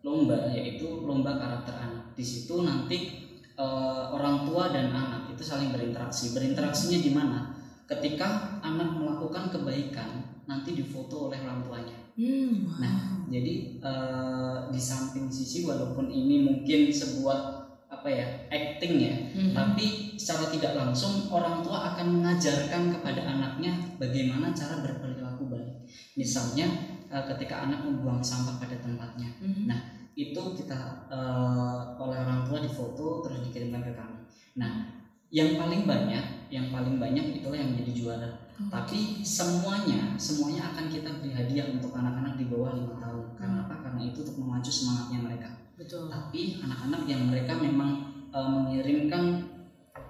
lomba 0.00 0.48
yaitu 0.50 1.04
lomba 1.04 1.36
karakter 1.36 1.76
anak. 1.76 2.16
Di 2.16 2.24
situ 2.24 2.64
nanti 2.64 3.28
eh, 3.54 4.04
orang 4.10 4.48
tua 4.48 4.72
dan 4.72 4.88
anak 4.90 5.36
itu 5.36 5.44
saling 5.44 5.70
berinteraksi. 5.70 6.32
Berinteraksinya 6.32 6.98
di 6.98 7.12
mana? 7.12 7.38
Ketika 7.86 8.58
anak 8.66 8.98
melakukan 8.98 9.52
kebaikan, 9.52 10.42
nanti 10.48 10.74
difoto 10.74 11.30
oleh 11.30 11.38
orang 11.44 11.62
tuanya. 11.62 11.96
Hmm, 12.16 12.66
wow. 12.66 12.80
Nah, 12.80 12.96
jadi 13.28 13.54
eh, 13.78 14.56
di 14.72 14.80
samping 14.80 15.28
sisi 15.28 15.62
walaupun 15.68 16.08
ini 16.08 16.42
mungkin 16.42 16.88
sebuah 16.88 17.68
apa 17.86 18.08
ya 18.10 18.26
acting 18.50 18.98
ya, 18.98 19.14
Mhm. 19.30 19.54
tapi 19.54 20.18
secara 20.18 20.50
tidak 20.50 20.74
langsung 20.74 21.30
orang 21.30 21.62
tua 21.62 21.94
akan 21.94 22.18
mengajarkan 22.18 22.98
kepada 22.98 23.22
anaknya 23.22 23.78
bagaimana 23.94 24.50
cara 24.50 24.82
berperilaku 24.82 25.46
baik. 25.46 25.86
Misalnya 26.18 26.66
eh, 27.10 27.24
ketika 27.34 27.66
anak 27.66 27.82
membuang 27.86 28.20
sampah 28.22 28.58
pada 28.58 28.76
tempatnya, 28.78 29.30
Mhm. 29.42 29.64
nah 29.70 29.80
itu 30.16 30.42
kita 30.56 31.06
eh, 31.12 31.80
oleh 32.00 32.18
orang 32.18 32.42
tua 32.46 32.58
difoto 32.60 33.20
terus 33.24 33.44
dikirimkan 33.46 33.84
ke 33.84 33.92
kami. 33.94 34.18
Nah, 34.56 34.96
yang 35.28 35.58
paling 35.58 35.84
banyak, 35.84 36.48
yang 36.48 36.70
paling 36.70 36.96
banyak 37.02 37.42
itulah 37.42 37.58
yang 37.58 37.74
menjadi 37.74 37.92
juara. 37.92 38.30
Tapi 38.56 39.20
semuanya, 39.20 40.16
semuanya 40.16 40.72
akan 40.72 40.88
kita 40.88 41.20
beri 41.20 41.36
hadiah 41.36 41.68
untuk 41.68 41.92
anak-anak 41.92 42.40
di 42.40 42.48
bawah 42.48 42.72
lima 42.72 42.96
tahun. 42.96 43.36
Karena 43.36 43.68
apa? 43.68 43.84
Karena 43.84 44.00
itu 44.00 44.24
untuk 44.24 44.40
memacu 44.40 44.72
semangatnya 44.72 45.18
mereka. 45.20 45.48
Betul. 45.76 46.08
Tapi 46.08 46.64
anak-anak 46.64 47.04
yang 47.04 47.28
mereka 47.28 47.52
memang 47.60 47.90
eh, 48.32 48.48
mengirimkan 48.48 49.24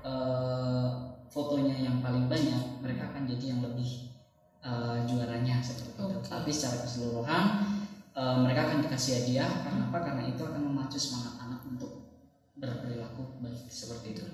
eh, 0.06 0.88
fotonya 1.26 1.74
yang 1.74 1.98
paling 1.98 2.30
banyak, 2.30 2.78
mereka 2.78 3.10
akan 3.10 3.26
jadi 3.26 3.44
yang 3.56 3.60
lebih 3.66 4.05
eh, 4.66 4.96
juaranya 5.04 5.62
seperti 5.62 5.94
itu. 5.94 6.02
Oke. 6.02 6.26
Tapi 6.26 6.50
secara 6.50 6.76
keseluruhan 6.82 7.44
eh, 8.12 8.36
mereka 8.42 8.60
akan 8.66 8.78
dikasih 8.82 9.12
hadiah. 9.22 9.50
Karena 9.62 9.82
apa? 9.86 9.98
Karena 10.02 10.22
itu 10.26 10.42
akan 10.42 10.60
memacu 10.60 10.98
semangat 10.98 11.34
anak 11.40 11.60
untuk 11.64 11.92
berperilaku 12.54 13.38
baik 13.38 13.68
seperti 13.68 14.12
itu. 14.12 14.24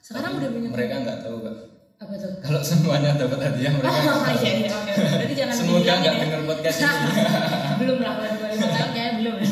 Sekarang 0.00 0.36
udah 0.36 0.48
banyak 0.48 0.70
mereka 0.70 0.94
nggak 1.00 1.18
tahu 1.20 1.36
mbak 1.40 1.56
apa 1.98 2.14
tuh? 2.14 2.30
kalau 2.46 2.62
semuanya 2.62 3.10
dapat 3.12 3.38
hadiah 3.42 3.72
mereka 3.72 3.88
Oh 3.88 3.98
nggak 3.98 4.14
tahu. 4.14 4.38
iya 4.38 4.52
iya 4.56 4.70
oke. 4.70 4.90
oke. 4.90 5.02
Berarti 5.14 5.34
jangan 5.34 5.54
semoga 5.54 5.92
nggak 5.94 6.14
ya. 6.14 6.20
dengar 6.22 6.40
podcast 6.44 6.78
ini 6.78 7.22
belum 7.80 7.96
lah 7.98 8.12
dua 8.30 8.48
lima 8.48 8.66
tahun 8.68 8.90
kayaknya 8.92 9.12
belum 9.18 9.34
ya. 9.36 9.46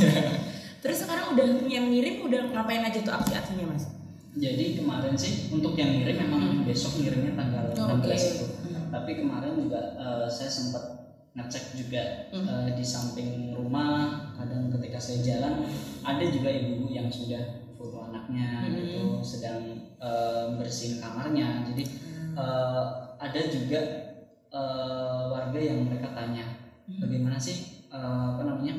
Terus 0.76 0.96
sekarang 1.02 1.26
udah 1.34 1.46
yang 1.66 1.86
ngirim 1.90 2.14
udah 2.22 2.42
ngapain 2.52 2.82
aja 2.82 2.98
tuh 3.02 3.14
aksi-aksinya 3.14 3.64
mas? 3.66 3.84
Jadi 4.36 4.64
kemarin 4.76 5.14
sih 5.16 5.50
untuk 5.50 5.74
yang 5.74 5.90
ngirim 5.90 6.16
memang 6.22 6.42
besok 6.62 7.00
ngirimnya 7.00 7.32
tanggal 7.34 7.64
Oh, 7.74 7.98
16 7.98 8.04
oke. 8.04 8.14
itu. 8.14 8.46
Tapi 8.88 9.10
kemarin 9.18 9.54
juga 9.56 9.80
eh, 9.94 10.26
saya 10.28 10.50
sempat 10.50 10.84
ngecek 11.36 11.76
juga 11.76 12.02
Hmm. 12.32 12.46
eh, 12.48 12.68
di 12.74 12.84
samping 12.84 13.52
rumah, 13.52 14.32
kadang 14.34 14.72
ketika 14.72 14.96
saya 14.96 15.18
jalan 15.20 15.68
ada 16.00 16.24
juga 16.26 16.48
ibu 16.48 16.88
yang 16.88 17.12
sudah 17.12 17.60
foto 17.76 18.08
anaknya 18.08 18.64
Hmm. 18.64 18.72
gitu 18.80 19.02
sedang 19.20 19.60
eh, 20.00 20.44
bersihin 20.56 20.98
kamarnya. 20.98 21.68
Jadi 21.72 21.84
eh, 22.36 22.84
ada 23.16 23.40
juga 23.48 23.80
eh, 24.50 25.22
warga 25.28 25.58
yang 25.58 25.84
mereka 25.84 26.12
tanya 26.12 26.44
Hmm. 26.86 27.02
bagaimana 27.02 27.36
sih 27.36 27.84
eh, 27.90 28.24
apa 28.32 28.42
namanya 28.42 28.74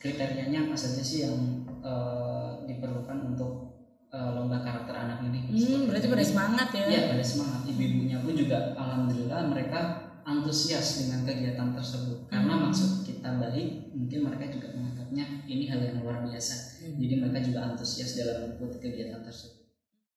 kriterianya 0.00 0.66
apa 0.66 0.74
saja 0.74 0.98
sih 1.00 1.22
yang 1.22 1.36
eh, 1.84 2.50
diperlukan 2.66 3.18
untuk 3.30 3.69
eh, 4.10 4.30
lomba 4.34 4.58
karakter 4.60 4.94
anak 4.94 5.18
ini. 5.26 5.38
Hmm, 5.48 5.86
berarti 5.86 6.06
pada 6.10 6.24
semangat 6.26 6.68
ya. 6.74 6.84
Iya 6.86 7.00
pada 7.14 7.24
semangat 7.24 7.62
ibu-ibunya 7.66 8.18
pun 8.20 8.34
juga 8.34 8.74
alhamdulillah 8.74 9.40
mereka 9.48 9.80
antusias 10.20 11.00
dengan 11.02 11.24
kegiatan 11.24 11.72
tersebut 11.74 12.28
karena 12.28 12.54
Hmm. 12.54 12.62
maksud 12.68 13.08
kita 13.08 13.40
baik 13.40 13.90
mungkin 13.96 14.20
mereka 14.28 14.52
juga 14.52 14.68
menganggapnya 14.76 15.24
ini 15.48 15.64
hal 15.66 15.80
yang 15.80 16.04
luar 16.04 16.22
biasa 16.22 16.54
Hmm. 16.84 17.00
jadi 17.00 17.14
mereka 17.24 17.38
juga 17.40 17.60
antusias 17.72 18.14
dalam 18.14 18.36
mengikuti 18.46 18.76
kegiatan 18.78 19.24
tersebut 19.24 19.64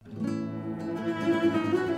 Monggo 0.04 1.93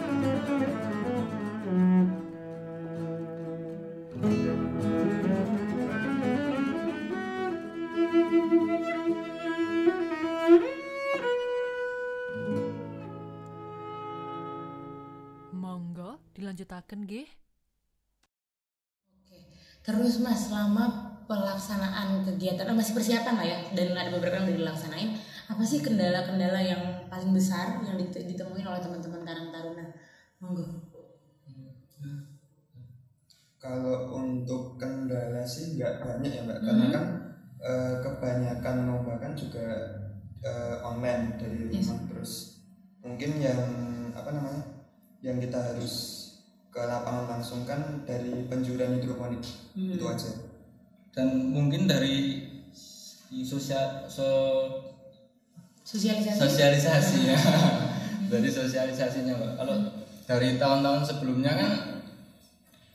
dilanjutaken 16.66 17.00
nggih. 17.06 17.28
Oke. 19.14 19.38
Terus 19.86 20.18
Mas 20.26 20.50
selama 20.50 21.14
pelaksanaan 21.30 22.26
kegiatan 22.26 22.66
eh, 22.70 22.76
masih 22.78 22.94
persiapan 22.98 23.34
lah 23.38 23.46
ya 23.46 23.58
dan 23.74 23.98
ada 23.98 24.10
beberapa 24.14 24.42
yang 24.42 24.46
udah 24.50 24.58
dilaksanain 24.62 25.18
apa 25.46 25.62
sih 25.66 25.82
kendala-kendala 25.82 26.58
yang 26.62 26.82
paling 27.10 27.34
besar 27.34 27.82
yang 27.86 27.98
dit- 27.98 28.26
ditemuin 28.30 28.66
oleh 28.66 28.82
teman-teman 28.82 29.22
Karang 29.26 29.50
Taruna 29.54 29.86
monggo 30.42 30.66
Kalau 33.58 34.14
untuk 34.14 34.78
kendala 34.78 35.42
sih 35.42 35.74
nggak 35.74 36.06
banyak 36.06 36.30
ya 36.38 36.46
mbak, 36.46 36.62
karena 36.62 36.86
Mhm. 36.86 36.94
kan 36.94 37.06
eh, 37.66 37.96
kebanyakan 37.98 38.76
lomba 38.86 39.18
kan 39.18 39.34
juga 39.34 39.66
eh, 40.46 40.78
online 40.86 41.42
dari 41.42 41.74
Yes. 41.74 41.90
rumah 41.90 42.06
terus 42.06 42.62
mungkin 43.02 43.42
yang 43.42 43.62
apa 44.14 44.30
namanya 44.30 44.62
yang 45.26 45.42
kita 45.42 45.58
harus 45.58 46.25
ke 46.76 46.82
lapangan 46.84 47.32
langsung 47.32 47.64
kan 47.64 48.04
dari 48.04 48.44
penjuran 48.52 49.00
hidroponik 49.00 49.40
Hmm. 49.72 49.96
itu 49.96 50.04
aja. 50.04 50.28
dan 51.16 51.32
mungkin 51.32 51.88
dari 51.88 52.44
sosial 53.32 54.04
so, 54.06 54.28
sosialisasi. 55.82 56.36
sosialisasi 56.36 57.18
ya. 57.32 57.40
Dari 58.26 58.50
sosialisasinya 58.50 59.38
mbak 59.38 59.52
kalau 59.56 59.76
dari 60.26 60.58
tahun-tahun 60.58 61.06
sebelumnya 61.06 61.54
kan 61.54 61.72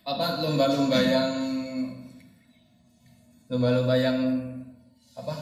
apa 0.02 0.42
lomba-lomba 0.42 0.98
yang 0.98 1.30
lomba-lomba 3.46 3.94
yang 3.94 4.18
apa 5.14 5.34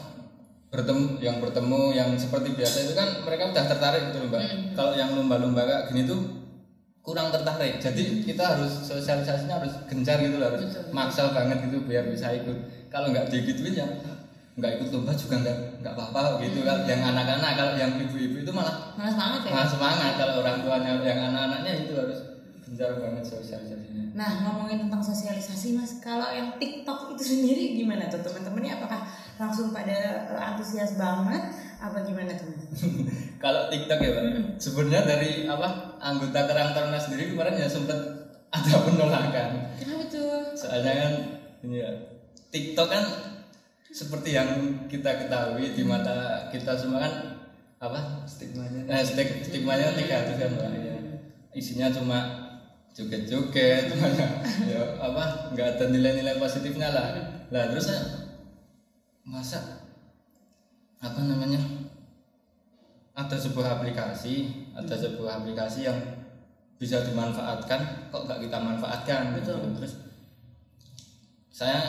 bertemu 0.69 1.17
yang 1.19 1.41
bertemu 1.41 1.81
yang 1.91 2.09
seperti 2.15 2.53
biasa 2.53 2.85
itu 2.85 2.93
kan 2.93 3.25
mereka 3.25 3.49
udah 3.49 3.65
tertarik 3.65 4.13
gitu 4.13 4.23
loh 4.23 4.29
mbak. 4.29 4.41
Kalau 4.77 4.93
yang 4.93 5.09
lomba-lomba 5.17 5.65
kayak 5.65 5.83
gini 5.89 6.05
tuh 6.05 6.38
kurang 7.09 7.33
tertarik. 7.33 7.81
Jadi 7.81 8.21
kita 8.21 8.43
harus 8.45 8.85
sosialisasinya 8.85 9.57
harus 9.57 9.73
gencar 9.89 10.21
gitu 10.21 10.37
loh 10.37 10.53
harus 10.53 10.69
maksa 10.93 11.33
banget 11.33 11.65
gitu 11.65 11.81
biar 11.89 12.05
bisa 12.05 12.29
ikut. 12.37 12.53
Kalau 12.93 13.09
nggak 13.09 13.33
digituin 13.33 13.73
ya 13.73 13.89
nggak 14.59 14.71
ikut 14.77 14.87
lomba 14.93 15.15
juga 15.17 15.41
nggak 15.41 15.57
nggak 15.81 15.93
apa-apa 15.97 16.37
gitu. 16.45 16.61
Kan 16.61 16.85
yang 16.85 17.01
anak-anak 17.01 17.51
kalau 17.57 17.73
yang 17.81 17.97
ibu-ibu 17.97 18.45
itu 18.45 18.51
malah 18.53 18.93
malah 18.93 19.09
semangat 19.09 19.41
ya? 19.41 19.51
malah 19.57 19.69
semangat. 19.73 20.11
Kalau 20.21 20.33
orang 20.45 20.57
tuanya 20.61 20.91
yang 21.01 21.19
anak-anaknya 21.33 21.73
itu 21.81 21.91
harus 21.97 22.19
gencar 22.61 23.01
banget 23.01 23.25
sosialisasinya. 23.25 24.13
Nah 24.13 24.29
ngomongin 24.45 24.85
tentang 24.85 25.01
sosialisasi 25.01 25.73
mas, 25.73 25.97
kalau 25.97 26.29
yang 26.29 26.61
TikTok 26.61 27.17
itu 27.17 27.23
sendiri 27.25 27.73
gimana 27.73 28.05
tuh? 28.05 28.21
Teman-temannya? 28.21 28.77
Apakah 28.77 29.01
langsung 29.39 29.71
pada 29.71 29.95
eh, 30.27 30.41
antusias 30.45 30.93
banget? 30.93 31.43
Apa 31.79 32.03
gimana 32.03 32.35
tuh? 32.35 32.51
Kalau 33.43 33.71
TikTok 33.71 33.97
ya 33.97 34.11
pak 34.11 34.25
sebenarnya 34.59 35.01
dari 35.07 35.29
apa 35.47 35.67
anggota 35.97 36.43
Kerang 36.43 36.75
Taruna 36.75 36.99
sendiri 36.99 37.31
kemarin 37.31 37.55
ya 37.55 37.67
sempat 37.67 37.95
ada 38.49 38.75
penolakan. 38.85 39.49
Kenapa 39.75 40.03
tuh? 40.05 40.51
soalnya 40.53 40.91
kan 40.93 41.13
ya 41.65 41.87
TikTok 42.49 42.87
kan 42.89 43.03
seperti 43.89 44.35
yang 44.35 44.49
kita 44.85 45.07
ketahui 45.17 45.71
di 45.71 45.81
mata 45.81 46.45
kita 46.51 46.75
semua 46.75 46.99
kan 46.99 47.13
apa 47.79 48.27
Stigmanya. 48.27 48.83
eh, 48.85 49.01
stig- 49.01 49.39
stigmanya 49.41 49.95
negatif 49.95 50.35
kan 50.35 50.51
mbak 50.51 50.67
ya 50.75 50.95
isinya 51.51 51.87
cuma 51.89 52.19
joget-joget 52.91 53.87
ya 54.71 54.81
apa 54.99 55.23
nggak 55.49 55.67
ada 55.73 55.85
nilai-nilai 55.87 56.35
positifnya 56.35 56.91
lah. 56.91 57.07
Lah 57.49 57.63
terus 57.71 57.87
saya 57.87 58.03
masa 59.23 59.83
apa 60.99 61.19
namanya 61.21 61.59
ada 63.13 63.35
sebuah 63.35 63.77
aplikasi 63.77 64.33
ada 64.73 64.95
sebuah 64.95 65.43
aplikasi 65.43 65.85
yang 65.85 65.99
bisa 66.75 67.03
dimanfaatkan 67.03 68.07
kok 68.07 68.23
nggak 68.23 68.39
kita 68.39 68.57
manfaatkan 68.57 69.35
gitu. 69.35 69.51
Betul. 69.53 69.75
terus 69.75 69.93
saya 71.49 71.79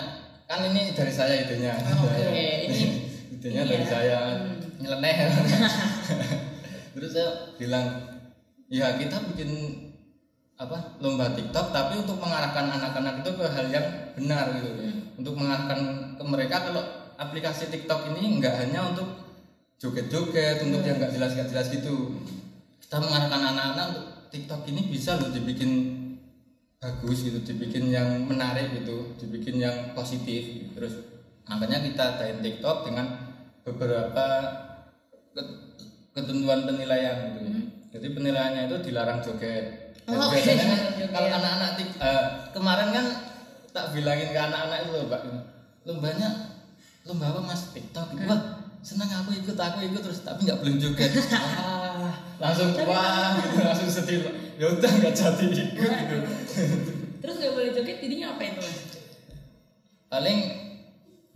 kan 0.45 0.67
ini 0.67 0.91
dari 0.91 1.11
saya 1.11 1.47
idenya 1.47 1.79
Oh, 1.79 2.03
oke. 2.05 2.11
Saya- 2.11 2.67
Ini- 2.67 2.99
idenya 3.39 3.63
dari 3.65 3.85
ya. 3.85 3.89
saya 3.89 4.19
Hmm. 4.35 4.59
nyeleneh 4.81 5.17
terus 6.95 7.11
saya 7.13 7.29
bilang 7.55 7.87
ya 8.67 8.99
kita 8.99 9.23
bikin 9.31 9.51
apa 10.57 10.77
lomba 10.99 11.33
TikTok 11.33 11.71
tapi 11.71 11.99
untuk 11.99 12.19
mengarahkan 12.19 12.69
anak-anak 12.69 13.23
itu 13.23 13.31
ke 13.33 13.47
hal 13.47 13.67
yang 13.69 13.87
benar 14.13 14.45
gitu 14.53 14.69
untuk 15.15 15.33
mengarahkan 15.35 15.79
ke 16.19 16.25
mereka 16.27 16.57
kalau 16.63 16.85
aplikasi 17.21 17.69
TikTok 17.69 18.11
ini 18.11 18.41
nggak 18.41 18.55
hanya 18.57 18.91
untuk 18.91 19.09
joget-joget 19.77 20.65
untuk 20.65 20.81
yang 20.81 20.97
nggak 20.97 21.13
jelas 21.13 21.37
nggak 21.37 21.51
jelas 21.53 21.67
gitu. 21.69 22.17
Kita 22.81 22.97
mengarahkan 22.97 23.41
anak-anak 23.45 23.85
untuk 23.93 24.07
TikTok 24.33 24.65
ini 24.67 24.89
bisa 24.89 25.21
loh 25.21 25.29
dibikin 25.29 25.71
bagus 26.81 27.29
gitu 27.29 27.45
dibikin 27.45 27.93
yang 27.93 28.25
menarik 28.25 28.73
gitu 28.73 29.13
dibikin 29.21 29.61
yang 29.61 29.93
positif 29.93 30.73
terus 30.73 30.97
makanya 31.45 31.85
kita 31.85 32.17
adain 32.17 32.41
TikTok 32.41 32.89
dengan 32.89 33.07
beberapa 33.69 34.25
ket- 35.37 35.57
ketentuan 36.17 36.65
penilaian 36.65 37.37
gitu. 37.37 37.49
Jadi 37.91 38.07
penilaiannya 38.17 38.63
itu 38.71 38.77
dilarang 38.89 39.21
joget. 39.21 39.93
Dan 40.09 40.17
Oh, 40.17 40.33
biasanya 40.33 40.57
oke. 40.57 40.73
kan 40.73 40.81
Joget. 40.97 41.11
kalau 41.13 41.29
anak-anak 41.29 41.71
eh, 42.01 42.25
kemarin 42.57 42.89
kan 42.91 43.07
tak 43.71 43.85
bilangin 43.93 44.29
ke 44.33 44.41
anak-anak 44.41 44.79
itu 44.81 44.91
loh 44.91 45.07
pak 45.07 45.23
lombanya 45.85 46.29
lomba 47.09 47.33
apa 47.33 47.41
mas 47.41 47.73
TikTok 47.73 48.13
gitu. 48.13 48.29
wah 48.29 48.61
senang 48.81 49.09
aku 49.13 49.37
ikut 49.37 49.57
aku 49.57 49.79
ikut 49.89 50.01
terus 50.05 50.21
tapi 50.25 50.45
nggak 50.45 50.61
belum 50.61 50.77
joget 50.77 51.13
wah 52.01 52.17
langsung 52.41 52.73
wah 52.85 53.37
gitu 53.41 53.57
langsung 53.61 53.89
sedih 53.89 54.21
ya 54.61 54.67
udah 54.69 54.91
nggak 55.01 55.15
jadi 55.17 55.47
ikut 55.49 55.93
gitu 56.05 56.17
Terus 57.21 57.37
gak 57.37 57.53
boleh 57.53 57.69
joget 57.77 58.01
jadinya 58.01 58.33
apa 58.33 58.43
itu 58.49 58.61
mas? 58.65 58.79
paling 60.09 60.39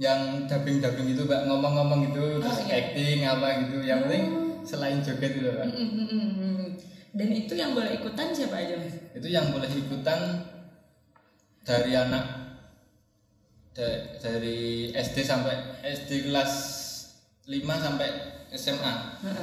yang 0.00 0.48
dubbing 0.50 0.82
dubbing 0.82 1.08
itu 1.12 1.22
mbak 1.28 1.46
ngomong-ngomong 1.46 2.10
gitu 2.10 2.42
terus 2.42 2.66
iya. 2.66 2.72
acting 2.82 3.20
apa 3.22 3.46
gitu 3.62 3.76
yang 3.84 4.00
penting 4.08 4.24
selain 4.64 4.98
joget 5.04 5.32
itu 5.38 5.48
mbak 5.48 5.68
mm, 5.68 5.88
mm, 5.92 6.08
mm. 6.10 6.64
Dan 7.14 7.30
itu 7.30 7.54
yang 7.54 7.78
boleh 7.78 7.94
ikutan 7.94 8.34
siapa 8.34 8.58
aja 8.58 8.74
mas? 8.80 8.96
itu 9.14 9.28
yang 9.30 9.52
boleh 9.52 9.70
ikutan 9.70 10.20
dari 11.64 11.92
anak 11.96 12.43
da- 13.74 14.02
dari 14.18 14.58
SD 14.88 15.18
sampai 15.20 15.54
SD 15.82 16.10
kelas 16.24 16.52
5 17.44 17.52
sampai 17.76 18.08
SMA 18.48 18.92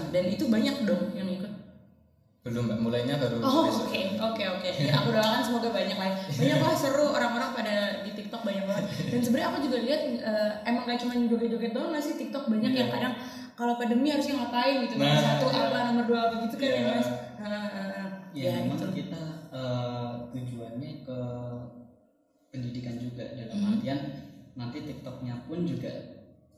Dan 0.09 0.23
itu 0.25 0.47
banyak 0.47 0.83
dong 0.83 1.11
yang 1.13 1.27
ikut. 1.29 1.51
belum 2.41 2.65
mbak 2.65 2.79
mulainya 2.79 3.21
baru 3.21 3.37
Oh 3.39 3.69
oke 3.69 4.01
oke 4.17 4.43
oke. 4.49 4.69
Ya, 4.73 4.97
aku 4.97 5.13
doakan 5.13 5.41
semoga 5.41 5.69
banyak 5.69 5.93
lah. 5.93 6.09
Banyak 6.31 6.57
lah 6.59 6.73
seru 6.73 7.05
orang-orang 7.07 7.53
pada 7.53 7.75
di 8.01 8.17
TikTok 8.17 8.41
banyak 8.41 8.65
banget. 8.65 8.85
Dan 9.07 9.21
sebenarnya 9.21 9.47
aku 9.47 9.59
juga 9.61 9.77
lihat 9.79 10.01
eh, 10.17 10.51
emang 10.65 10.83
gak 10.83 10.97
cuma 10.97 11.13
joget-joget 11.21 11.69
doang 11.69 11.93
nggak 11.93 12.01
sih 12.01 12.17
TikTok 12.17 12.49
banyak 12.49 12.73
yang 12.73 12.89
kadang 12.89 13.13
kalau 13.53 13.77
pandemi 13.77 14.09
harusnya 14.09 14.41
ngapain 14.41 14.81
gitu. 14.81 14.97
Nomor 14.97 15.05
Nah, 15.07 15.21
satu 15.21 15.45
iya. 15.47 15.61
apa 15.63 15.79
nomor 15.85 16.03
dua 16.03 16.19
apa 16.23 16.35
gitu 16.41 16.55
kan 16.57 16.65
ya 16.65 16.73
Iya. 16.73 16.89
mas. 16.89 17.07
Heeh, 17.37 17.65
heeh. 17.69 18.07
ya, 18.33 18.41
Ya, 18.41 18.51
memang 18.59 18.79
itu. 18.79 18.87
kita 18.97 19.23
eh, 19.51 20.09
tujuannya 20.31 20.91
ke 21.03 21.19
pendidikan 22.49 22.95
juga 22.97 23.23
dalam 23.31 23.53
Mhm. 23.55 23.69
artian 23.69 23.99
nanti 24.53 24.81
TikToknya 24.81 25.45
pun 25.45 25.63
juga 25.63 25.91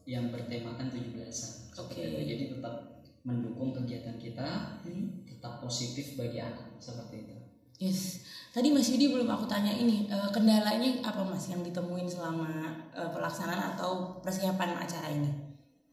yang 0.04 0.30
bertemakan 0.30 0.88
17-an 0.88 1.52
Oke. 1.80 2.02
Itu. 2.02 2.20
jadi 2.22 2.44
tetap 2.52 2.76
mendukung 3.22 3.72
kegiatan 3.72 4.16
kita 4.16 4.80
Hmm. 4.82 5.24
tetap 5.24 5.60
positif 5.60 6.16
bagi 6.16 6.38
anak 6.38 6.76
seperti 6.78 7.16
itu 7.22 7.36
Yes. 7.80 8.22
Tadi 8.50 8.70
Mas 8.70 8.88
Yudi 8.88 9.10
belum 9.10 9.26
aku 9.28 9.44
tanya 9.44 9.74
ini 9.74 10.06
eh, 10.06 10.30
kendalanya 10.30 11.02
apa 11.02 11.20
Mas 11.22 11.48
yang 11.48 11.60
ditemuin 11.62 12.06
selama 12.06 12.48
eh, 12.92 13.10
pelaksanaan 13.10 13.74
atau 13.74 14.20
persiapan 14.20 14.78
acara 14.78 15.10
ini? 15.10 15.32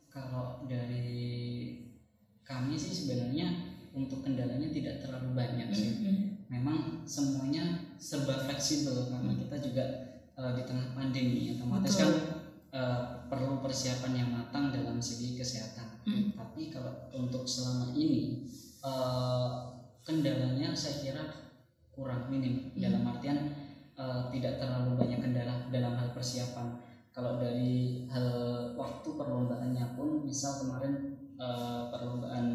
kalau 0.07 0.67
dari 0.67 1.71
kami 2.43 2.75
sih 2.75 2.91
sebenarnya 2.91 3.47
untuk 3.91 4.21
kendalanya 4.21 4.67
tidak 4.69 4.99
terlalu 5.01 5.35
banyak 5.35 5.71
sih 5.71 5.91
Mhm. 5.97 6.51
memang 6.51 6.79
semuanya 7.05 7.63
serba 7.95 8.35
fleksibel 8.41 9.07
karena 9.07 9.39
kita 9.39 9.57
juga 9.63 9.85
eh, 10.41 10.53
di 10.57 10.63
tengah 10.65 10.97
pandemi 10.97 11.53
otomatis 11.53 12.01
Betul. 12.01 12.09
kan 12.09 12.13
eh, 12.73 13.01
perlu 13.29 13.61
persiapan 13.61 14.13
yang 14.17 14.31
matang 14.33 14.73
dalam 14.73 14.97
segi 14.97 15.37
kesehatan. 15.37 16.01
Hmm. 16.09 16.33
Tapi 16.33 16.73
kalau 16.73 17.13
untuk 17.13 17.45
selama 17.45 17.93
ini 17.93 18.49
eh, 18.81 19.49
kendalanya 20.01 20.73
saya 20.73 20.97
kira 21.05 21.25
kurang 21.93 22.33
minim 22.33 22.73
Hmm. 22.73 22.81
dalam 22.81 23.03
artian 23.05 23.39
eh, 24.01 24.21
tidak 24.33 24.57
terlalu 24.57 24.97
banyak 24.97 25.21
kendala 25.21 25.69
dalam 25.69 25.93
hal 26.01 26.09
persiapan. 26.17 26.81
Kalau 27.11 27.37
dari 27.37 28.07
hal 28.09 28.27
waktu 28.79 29.09
perlombaannya 29.13 29.99
pun 29.99 30.25
misal 30.25 30.65
kemarin 30.65 31.21
eh, 31.37 31.83
perlombaan 31.93 32.47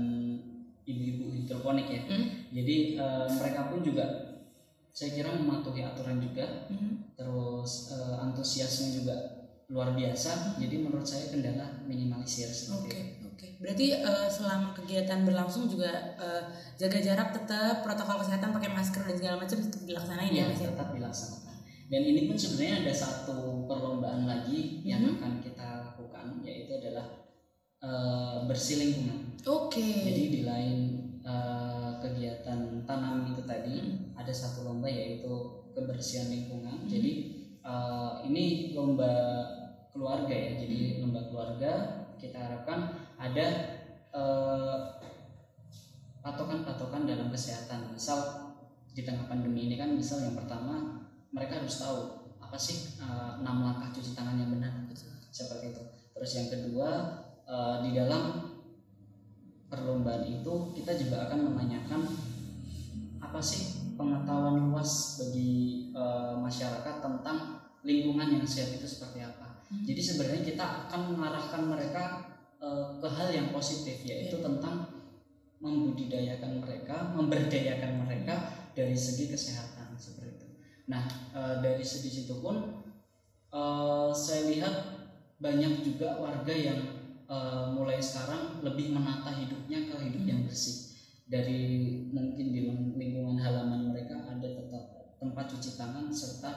ibu-ibu 0.85 1.33
hidroponik 1.33 1.87
ya. 1.89 2.01
Hmm. 2.09 2.25
Jadi 2.49 2.97
eh, 2.97 3.27
mereka 3.29 3.69
pun 3.69 3.85
juga 3.85 4.05
saya 4.95 5.11
kira 5.11 5.35
mematuhi 5.35 5.83
aturan 5.83 6.17
juga, 6.17 6.71
Mhm. 6.71 7.19
terus 7.19 7.91
eh, 7.91 8.15
antusiasnya 8.15 8.95
juga 8.95 9.15
luar 9.67 9.91
biasa. 9.91 10.55
Jadi 10.55 10.75
menurut 10.79 11.03
saya 11.03 11.27
kendala 11.27 11.83
minimalisir 11.83 12.47
seperti 12.47 12.85
Oke, 12.85 12.95
itu. 12.95 13.25
oke. 13.27 13.47
Berarti 13.59 13.85
eh, 13.91 14.27
selama 14.29 14.71
kegiatan 14.71 15.19
berlangsung 15.21 15.67
juga 15.67 15.91
eh, 16.15 16.41
jaga 16.77 16.99
jarak 17.03 17.29
tetap, 17.33 17.83
protokol 17.83 18.23
kesehatan 18.23 18.49
pakai 18.51 18.71
masker 18.71 19.03
dan 19.03 19.15
segala 19.15 19.35
macam 19.37 19.57
tetap 19.59 19.81
dilaksanain 19.83 20.31
ya 20.31 20.41
ya 20.41 20.45
mas 20.47 20.59
ya 20.59 20.67
tetap 20.71 20.89
dilaksanakan 20.91 21.53
dan 21.85 22.01
ini 22.01 22.21
pun 22.25 22.33
sebenarnya 22.33 22.75
ada 22.81 22.93
satu 22.95 23.37
perlombaan 23.69 24.25
lagi 24.25 24.81
yang 24.81 25.05
Mhm. 25.05 25.11
akan 25.19 25.33
kita 25.37 25.67
lakukan 25.85 26.25
yaitu 26.41 26.71
adalah 26.73 27.05
eh, 27.77 28.37
bersih 28.45 28.81
lingkungan 28.81 29.37
oke 29.45 29.77
jadi 29.77 30.23
di 30.25 30.41
lain 30.41 30.77
eh, 31.25 31.91
kegiatan 31.99 32.85
tanam 32.85 33.33
itu 33.33 33.41
tadi 33.49 33.75
Hmm. 33.81 34.13
ada 34.13 34.29
satu 34.29 34.61
lomba 34.69 34.85
yaitu 34.85 35.65
kebersihan 35.73 36.29
lingkungan. 36.29 36.85
Jadi 36.85 37.11
eh, 37.65 38.11
ini 38.29 38.71
lomba 38.77 39.09
keluarga 39.89 40.31
ya. 40.31 40.61
Jadi 40.61 41.01
lomba 41.01 41.25
keluarga 41.27 41.71
kita 42.21 42.37
harapkan 42.37 43.09
ada 43.17 43.45
eh, 44.13 44.77
patokan-patokan 46.21 47.09
dalam 47.09 47.33
kesehatan. 47.33 47.93
Misal 47.93 48.53
di 48.95 49.03
tengah 49.03 49.27
pandemi 49.27 49.67
ini 49.67 49.75
kan 49.75 49.91
misal 49.91 50.23
yang 50.23 50.37
pertama 50.39 51.03
mereka 51.35 51.59
harus 51.59 51.83
tahu 51.83 52.31
apa 52.39 52.55
sih 52.55 52.95
enam 53.41 53.65
langkah 53.65 53.91
cuci 53.91 54.15
tangan 54.15 54.39
yang 54.39 54.53
benar. 54.53 54.71
Seperti 55.33 55.75
itu. 55.75 55.83
Terus 56.15 56.31
yang 56.37 56.47
kedua 56.47 56.89
eh, 57.43 57.75
di 57.83 57.91
dalam 57.91 58.54
perlombaan 59.69 60.23
itu 60.25 60.53
kita 60.77 60.93
juga 60.95 61.25
akan 61.29 61.51
menanyakan 61.51 62.01
apa 63.21 63.39
sih 63.41 63.93
pengetahuan 63.97 64.69
luas 64.69 65.19
bagi 65.19 65.91
eh, 65.95 66.33
masyarakat 66.37 66.95
tentang 67.01 67.37
lingkungan 67.85 68.41
yang 68.41 68.45
sehat 68.45 68.75
itu 68.77 68.85
seperti 68.85 69.21
apa. 69.21 69.61
Jadi 69.85 70.01
sebenarnya 70.01 70.43
kita 70.45 70.65
akan 70.87 71.01
mengarahkan 71.17 71.61
mereka 71.65 72.03
eh, 72.61 72.85
ke 73.01 73.07
hal 73.09 73.29
yang 73.33 73.47
positif 73.49 74.05
yaitu 74.05 74.37
tentang 74.41 74.85
membudidayakan 75.59 76.61
mereka, 76.61 77.09
memberdayakan 77.15 78.05
mereka 78.05 78.35
dari 78.75 78.93
segi 78.93 79.31
kesehatan 79.31 79.97
seperti 79.97 80.37
itu. 80.37 80.47
Nah 80.91 81.03
eh, 81.33 81.55
dari 81.65 81.81
segi 81.81 82.09
situ 82.21 82.37
pun 82.43 82.85
eh, 83.49 84.09
saya 84.13 84.41
lihat 84.51 84.75
banyak 85.39 85.83
juga 85.83 86.15
warga 86.21 86.53
yang 86.55 86.94
eh, 87.25 87.65
mulai 87.73 87.97
sekarang 87.97 88.61
lebih 88.61 88.93
menata 88.93 89.33
hidupnya 89.33 89.89
ke 89.89 89.95
hidup 90.09 90.23
yang 90.25 90.41
bersih. 90.45 90.93
Dari 91.25 91.61
mungkin 92.13 92.53
di 92.53 92.69
lingkungan 92.69 93.41
halaman 93.41 93.89
mereka 93.89 94.29
ada 94.29 94.45
tetap 94.45 95.17
tempat 95.17 95.45
cuci 95.49 95.77
tangan 95.77 96.13
serta 96.13 96.51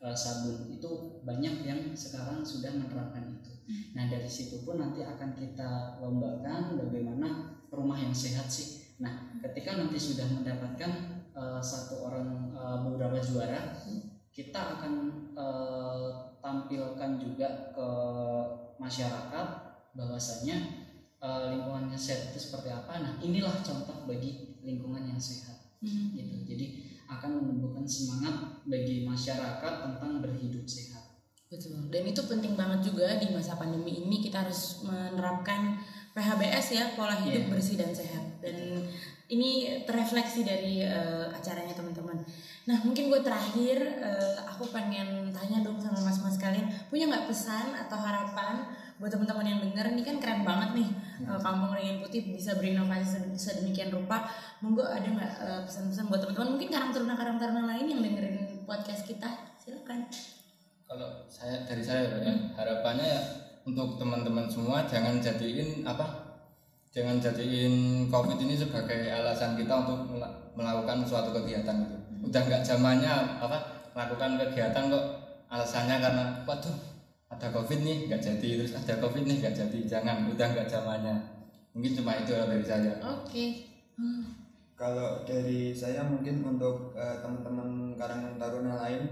eh, 0.00 0.16
sabun 0.16 0.72
itu 0.72 1.20
banyak 1.24 1.64
yang 1.68 1.80
sekarang 1.92 2.40
sudah 2.40 2.72
menerapkan 2.72 3.36
itu. 3.36 3.52
Nah 3.92 4.06
dari 4.06 4.28
situ 4.30 4.62
pun 4.62 4.78
nanti 4.78 5.02
akan 5.02 5.34
kita 5.34 5.98
lombakan 5.98 6.78
bagaimana 6.78 7.58
rumah 7.68 7.98
yang 7.98 8.14
sehat 8.14 8.46
sih. 8.46 8.96
Nah 9.02 9.36
ketika 9.42 9.76
nanti 9.76 9.98
sudah 10.00 10.24
mendapatkan 10.32 10.92
eh, 11.34 11.60
satu 11.60 12.08
orang 12.08 12.56
eh, 12.56 12.78
beberapa 12.88 13.18
juara, 13.20 13.74
kita 14.32 14.80
akan 14.80 14.92
eh, 15.34 16.08
tampilkan 16.40 17.10
juga 17.18 17.74
ke 17.74 17.88
masyarakat 18.78 19.65
bahwasanya 19.96 20.56
eh, 21.16 21.44
lingkungan 21.50 21.88
yang 21.88 21.98
sehat 21.98 22.30
itu 22.30 22.38
seperti 22.38 22.68
apa. 22.70 23.00
Nah 23.00 23.12
inilah 23.18 23.56
contoh 23.64 24.04
bagi 24.04 24.60
lingkungan 24.62 25.02
yang 25.02 25.18
sehat 25.18 25.56
Hmm. 25.76 26.16
gitu. 26.16 26.34
Jadi 26.48 26.66
akan 27.04 27.30
menumbuhkan 27.36 27.84
semangat 27.84 28.64
bagi 28.64 29.04
masyarakat 29.04 29.72
tentang 29.84 30.24
berhidup 30.24 30.64
sehat. 30.64 31.04
Betul. 31.46 31.92
Dan 31.92 32.02
itu 32.10 32.24
penting 32.26 32.58
banget 32.58 32.90
juga 32.90 33.20
di 33.20 33.30
masa 33.30 33.54
pandemi 33.54 34.02
ini 34.02 34.18
kita 34.18 34.42
harus 34.42 34.82
menerapkan 34.82 35.78
PHBS 36.10 36.66
ya, 36.74 36.84
pola 36.96 37.14
hidup 37.14 37.46
Iya. 37.46 37.50
bersih 37.52 37.76
dan 37.78 37.92
sehat. 37.92 38.24
Dan 38.42 38.82
ini 39.28 39.82
terefleksi 39.84 40.42
dari 40.42 40.82
eh, 40.82 41.26
acaranya 41.30 41.76
teman-teman. 41.76 42.18
Nah 42.66 42.78
mungkin 42.82 43.12
gue 43.12 43.20
terakhir 43.22 43.78
eh, 43.78 44.34
aku 44.48 44.66
pengen 44.72 45.30
tanya 45.30 45.62
dong 45.62 45.78
sama 45.78 46.00
mas-mas 46.02 46.40
kalian 46.40 46.66
punya 46.90 47.06
nggak 47.06 47.28
pesan 47.30 47.76
atau 47.76 47.98
harapan 48.00 48.66
buat 48.96 49.12
teman-teman 49.12 49.44
yang 49.44 49.60
denger 49.60 49.92
ini 49.92 50.02
kan 50.02 50.16
keren 50.16 50.40
banget 50.40 50.70
nih 50.72 50.88
eh, 51.28 51.40
Kampung 51.40 51.76
Ringin 51.76 52.00
Putih 52.00 52.32
bisa 52.32 52.56
berinovasi 52.56 53.04
sedem- 53.04 53.36
sedemikian 53.36 53.92
rupa. 53.92 54.24
Monggo 54.64 54.84
ada 54.88 55.04
nggak 55.04 55.32
eh, 55.44 55.60
pesan-pesan 55.68 56.08
buat 56.08 56.20
teman-teman? 56.24 56.56
Mungkin 56.56 56.68
karang 56.72 56.90
taruna 56.90 57.14
karang 57.14 57.36
taruna 57.36 57.68
lain 57.68 57.86
yang 57.86 58.00
dengerin 58.00 58.36
podcast 58.64 59.04
kita 59.04 59.28
silakan. 59.60 60.08
kalau 60.86 61.26
saya 61.26 61.66
dari 61.66 61.82
saya 61.82 62.06
ya 62.22 62.30
harapannya 62.54 63.02
ya 63.02 63.20
untuk 63.66 63.98
teman-teman 63.98 64.46
semua 64.46 64.86
jangan 64.86 65.18
jadiin 65.18 65.82
apa 65.82 66.06
jangan 66.94 67.18
jadiin 67.18 68.06
covid 68.06 68.38
ini 68.38 68.54
sebagai 68.54 69.10
alasan 69.10 69.58
kita 69.58 69.82
untuk 69.82 70.14
mela- 70.14 70.30
melakukan 70.54 71.02
suatu 71.02 71.34
kegiatan 71.34 71.74
gitu. 71.82 71.96
Udah 72.30 72.38
nggak 72.38 72.62
zamannya 72.62 73.42
apa 73.42 73.58
melakukan 73.98 74.38
kegiatan 74.38 74.86
kok 74.86 75.04
alasannya 75.50 75.96
karena 75.98 76.24
waduh 76.46 76.76
ada 77.26 77.50
covid 77.50 77.82
nih 77.82 78.06
nggak 78.06 78.22
jadi 78.22 78.48
terus 78.62 78.74
ada 78.78 79.02
covid 79.02 79.26
nih 79.26 79.42
nggak 79.42 79.56
jadi 79.56 79.78
jangan 79.86 80.30
udah 80.30 80.46
nggak 80.54 80.70
zamannya 80.70 81.16
mungkin 81.74 81.92
cuma 81.92 82.16
itu 82.16 82.32
lah 82.32 82.46
dari 82.48 82.64
saya 82.64 82.92
Oke. 83.02 83.76
Hmm. 83.96 84.24
Kalau 84.76 85.24
dari 85.24 85.72
saya 85.72 86.04
mungkin 86.04 86.44
untuk 86.44 86.92
eh, 86.92 87.16
teman-teman 87.24 87.96
Karang 87.96 88.36
Taruna 88.36 88.76
lain 88.84 89.08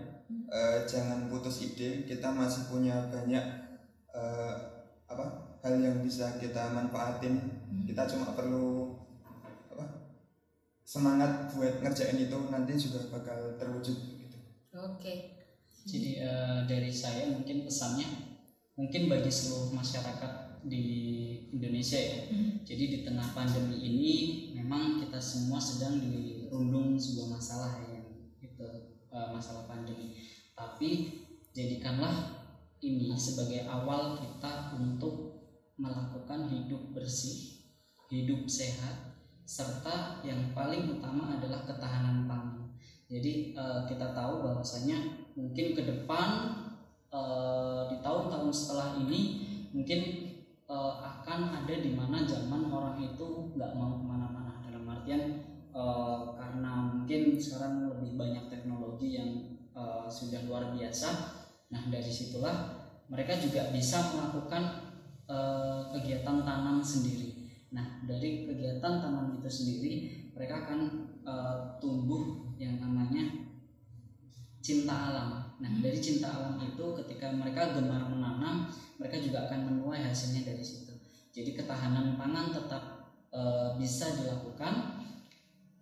eh, 0.53 0.79
jangan 0.85 1.33
putus 1.33 1.65
ide. 1.65 2.05
Kita 2.05 2.29
masih 2.37 2.69
punya 2.69 3.09
banyak 3.09 3.45
eh, 4.13 4.55
apa 5.09 5.57
hal 5.65 5.81
yang 5.81 6.05
bisa 6.05 6.37
kita 6.37 6.69
manfaatin. 6.77 7.65
Kita 7.89 8.05
cuma 8.05 8.37
perlu 8.37 8.93
apa 9.73 9.85
semangat 10.85 11.49
buat 11.57 11.81
ngerjain 11.81 12.21
itu 12.21 12.39
nanti 12.53 12.77
juga 12.77 13.09
bakal 13.09 13.57
terwujud 13.57 13.97
gitu. 14.21 14.39
Oke. 14.77 15.44
Jadi 15.85 16.11
eh, 16.17 16.61
dari 16.65 16.89
saya 16.89 17.29
mungkin 17.29 17.69
pesannya 17.69 18.09
mungkin 18.75 19.07
bagi 19.07 19.31
seluruh 19.31 19.71
masyarakat 19.77 20.65
di 20.65 20.85
Indonesia 21.53 22.01
ya. 22.01 22.21
Jadi 22.65 22.85
di 22.89 22.99
tengah 23.05 23.37
pandemi 23.37 23.77
ini 23.85 24.13
memang 24.57 25.05
kita 25.05 25.21
semua 25.21 25.61
sedang 25.61 26.01
dirundung 26.01 26.97
sebuah 26.97 27.37
masalah 27.37 27.85
ya 27.85 28.01
itu 28.41 28.65
eh, 29.13 29.29
masalah 29.29 29.69
pandemi. 29.69 30.17
Tapi 30.57 31.21
jadikanlah 31.53 32.49
ini 32.81 33.13
sebagai 33.17 33.69
awal 33.69 34.17
kita 34.17 34.77
untuk 34.81 35.45
melakukan 35.77 36.49
hidup 36.49 36.97
bersih, 36.97 37.69
hidup 38.09 38.49
sehat, 38.49 39.21
serta 39.45 40.25
yang 40.25 40.57
paling 40.57 40.97
utama 40.97 41.37
adalah 41.37 41.69
ketahanan 41.69 42.25
pangan. 42.25 42.73
Jadi 43.05 43.53
eh, 43.53 43.81
kita 43.85 44.17
tahu 44.17 44.41
bahwasanya 44.41 45.24
mungkin 45.35 45.75
ke 45.75 45.83
depan 45.83 46.29
eh, 47.11 47.81
di 47.91 47.97
tahun-tahun 48.01 48.51
setelah 48.55 48.89
ini 49.03 49.21
mungkin 49.75 50.01
eh, 50.67 50.95
akan 51.03 51.41
ada 51.63 51.75
di 51.75 51.91
mana 51.95 52.23
zaman 52.23 52.71
orang 52.71 52.97
itu 53.03 53.51
nggak 53.55 53.73
mau 53.75 53.99
ke 53.99 54.05
mana-mana 54.07 54.63
dalam 54.63 54.87
artian 54.87 55.23
eh, 55.75 56.21
karena 56.39 56.73
mungkin 56.95 57.35
sekarang 57.37 57.91
lebih 57.91 58.15
banyak 58.15 58.45
teknologi 58.47 59.19
yang 59.19 59.31
eh, 59.75 60.07
sudah 60.07 60.47
luar 60.47 60.71
biasa. 60.71 61.11
Nah 61.75 61.83
dari 61.91 62.11
situlah 62.11 62.87
mereka 63.11 63.35
juga 63.37 63.75
bisa 63.75 64.15
melakukan 64.15 64.63
eh, 65.27 65.81
kegiatan 65.99 66.47
tanam 66.47 66.79
sendiri. 66.79 67.51
Nah 67.75 68.07
dari 68.07 68.47
kegiatan 68.47 69.03
tanam 69.03 69.35
itu 69.43 69.51
sendiri 69.51 69.93
mereka 70.31 70.71
akan 70.71 70.81
eh, 71.27 71.59
tumbuh 71.83 72.55
yang 72.55 72.79
namanya 72.79 73.54
cinta 74.65 74.97
alam. 74.97 75.45
Nah, 75.61 75.71
dari 75.85 76.01
cinta 76.01 76.33
alam 76.33 76.57
itu 76.65 76.97
ketika 77.05 77.29
mereka 77.29 77.77
gemar 77.77 78.09
menanam, 78.09 78.73
mereka 78.97 79.21
juga 79.21 79.45
akan 79.45 79.61
menuai 79.69 80.01
hasilnya 80.01 80.49
dari 80.49 80.65
situ. 80.65 80.97
Jadi 81.37 81.53
ketahanan 81.53 82.17
pangan 82.17 82.57
tetap 82.57 83.13
e, 83.29 83.43
bisa 83.77 84.17
dilakukan, 84.17 85.05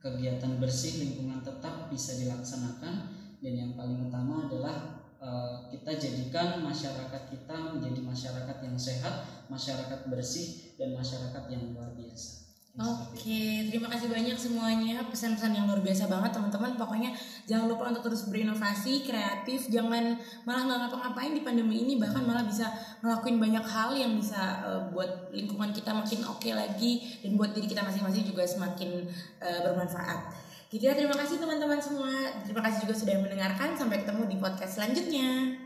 kegiatan 0.02 0.58
bersih 0.58 0.98
lingkungan 0.98 1.46
tetap 1.46 1.86
bisa 1.94 2.18
dilaksanakan, 2.18 2.94
dan 3.38 3.52
yang 3.54 3.72
paling 3.78 4.02
utama 4.02 4.50
adalah 4.50 5.06
e, 5.22 5.28
kita 5.70 5.94
jadikan 5.94 6.66
masyarakat 6.66 7.22
kita 7.30 7.78
menjadi 7.78 8.00
masyarakat 8.02 8.56
yang 8.66 8.74
sehat, 8.74 9.46
masyarakat 9.46 10.10
bersih, 10.10 10.74
dan 10.74 10.98
masyarakat 10.98 11.42
yang 11.54 11.70
luar 11.70 11.94
biasa. 11.94 12.41
Oke, 12.72 13.68
terima 13.68 13.84
kasih 13.92 14.08
banyak 14.08 14.32
semuanya 14.32 15.04
pesan-pesan 15.04 15.52
yang 15.52 15.68
luar 15.68 15.84
biasa 15.84 16.08
banget 16.08 16.32
teman-teman. 16.32 16.72
Pokoknya 16.80 17.12
jangan 17.44 17.68
lupa 17.68 17.92
untuk 17.92 18.08
terus 18.08 18.32
berinovasi, 18.32 19.04
kreatif, 19.04 19.68
jangan 19.68 20.16
malah 20.48 20.64
nggak 20.64 20.78
ngapa-ngapain 20.88 21.36
di 21.36 21.44
pandemi 21.44 21.84
ini, 21.84 22.00
bahkan 22.00 22.24
malah 22.24 22.48
bisa 22.48 22.72
ngelakuin 23.04 23.36
banyak 23.36 23.60
hal 23.60 23.92
yang 23.92 24.16
bisa 24.16 24.40
eh, 24.64 24.80
buat 24.88 25.28
lingkungan 25.36 25.68
kita 25.76 25.92
makin 25.92 26.24
oke 26.24 26.48
lagi 26.48 27.20
dan 27.20 27.36
buat 27.36 27.52
diri 27.52 27.68
kita 27.68 27.84
masing-masing 27.84 28.24
juga 28.24 28.48
semakin 28.48 29.04
eh, 29.44 29.60
bermanfaat. 29.68 30.32
Gitu 30.72 30.88
ya, 30.88 30.96
terima 30.96 31.12
kasih 31.12 31.44
teman-teman 31.44 31.76
semua. 31.76 32.08
Terima 32.40 32.64
kasih 32.64 32.88
juga 32.88 32.96
sudah 32.96 33.20
mendengarkan. 33.20 33.76
Sampai 33.76 34.00
ketemu 34.00 34.32
di 34.32 34.40
podcast 34.40 34.80
selanjutnya. 34.80 35.61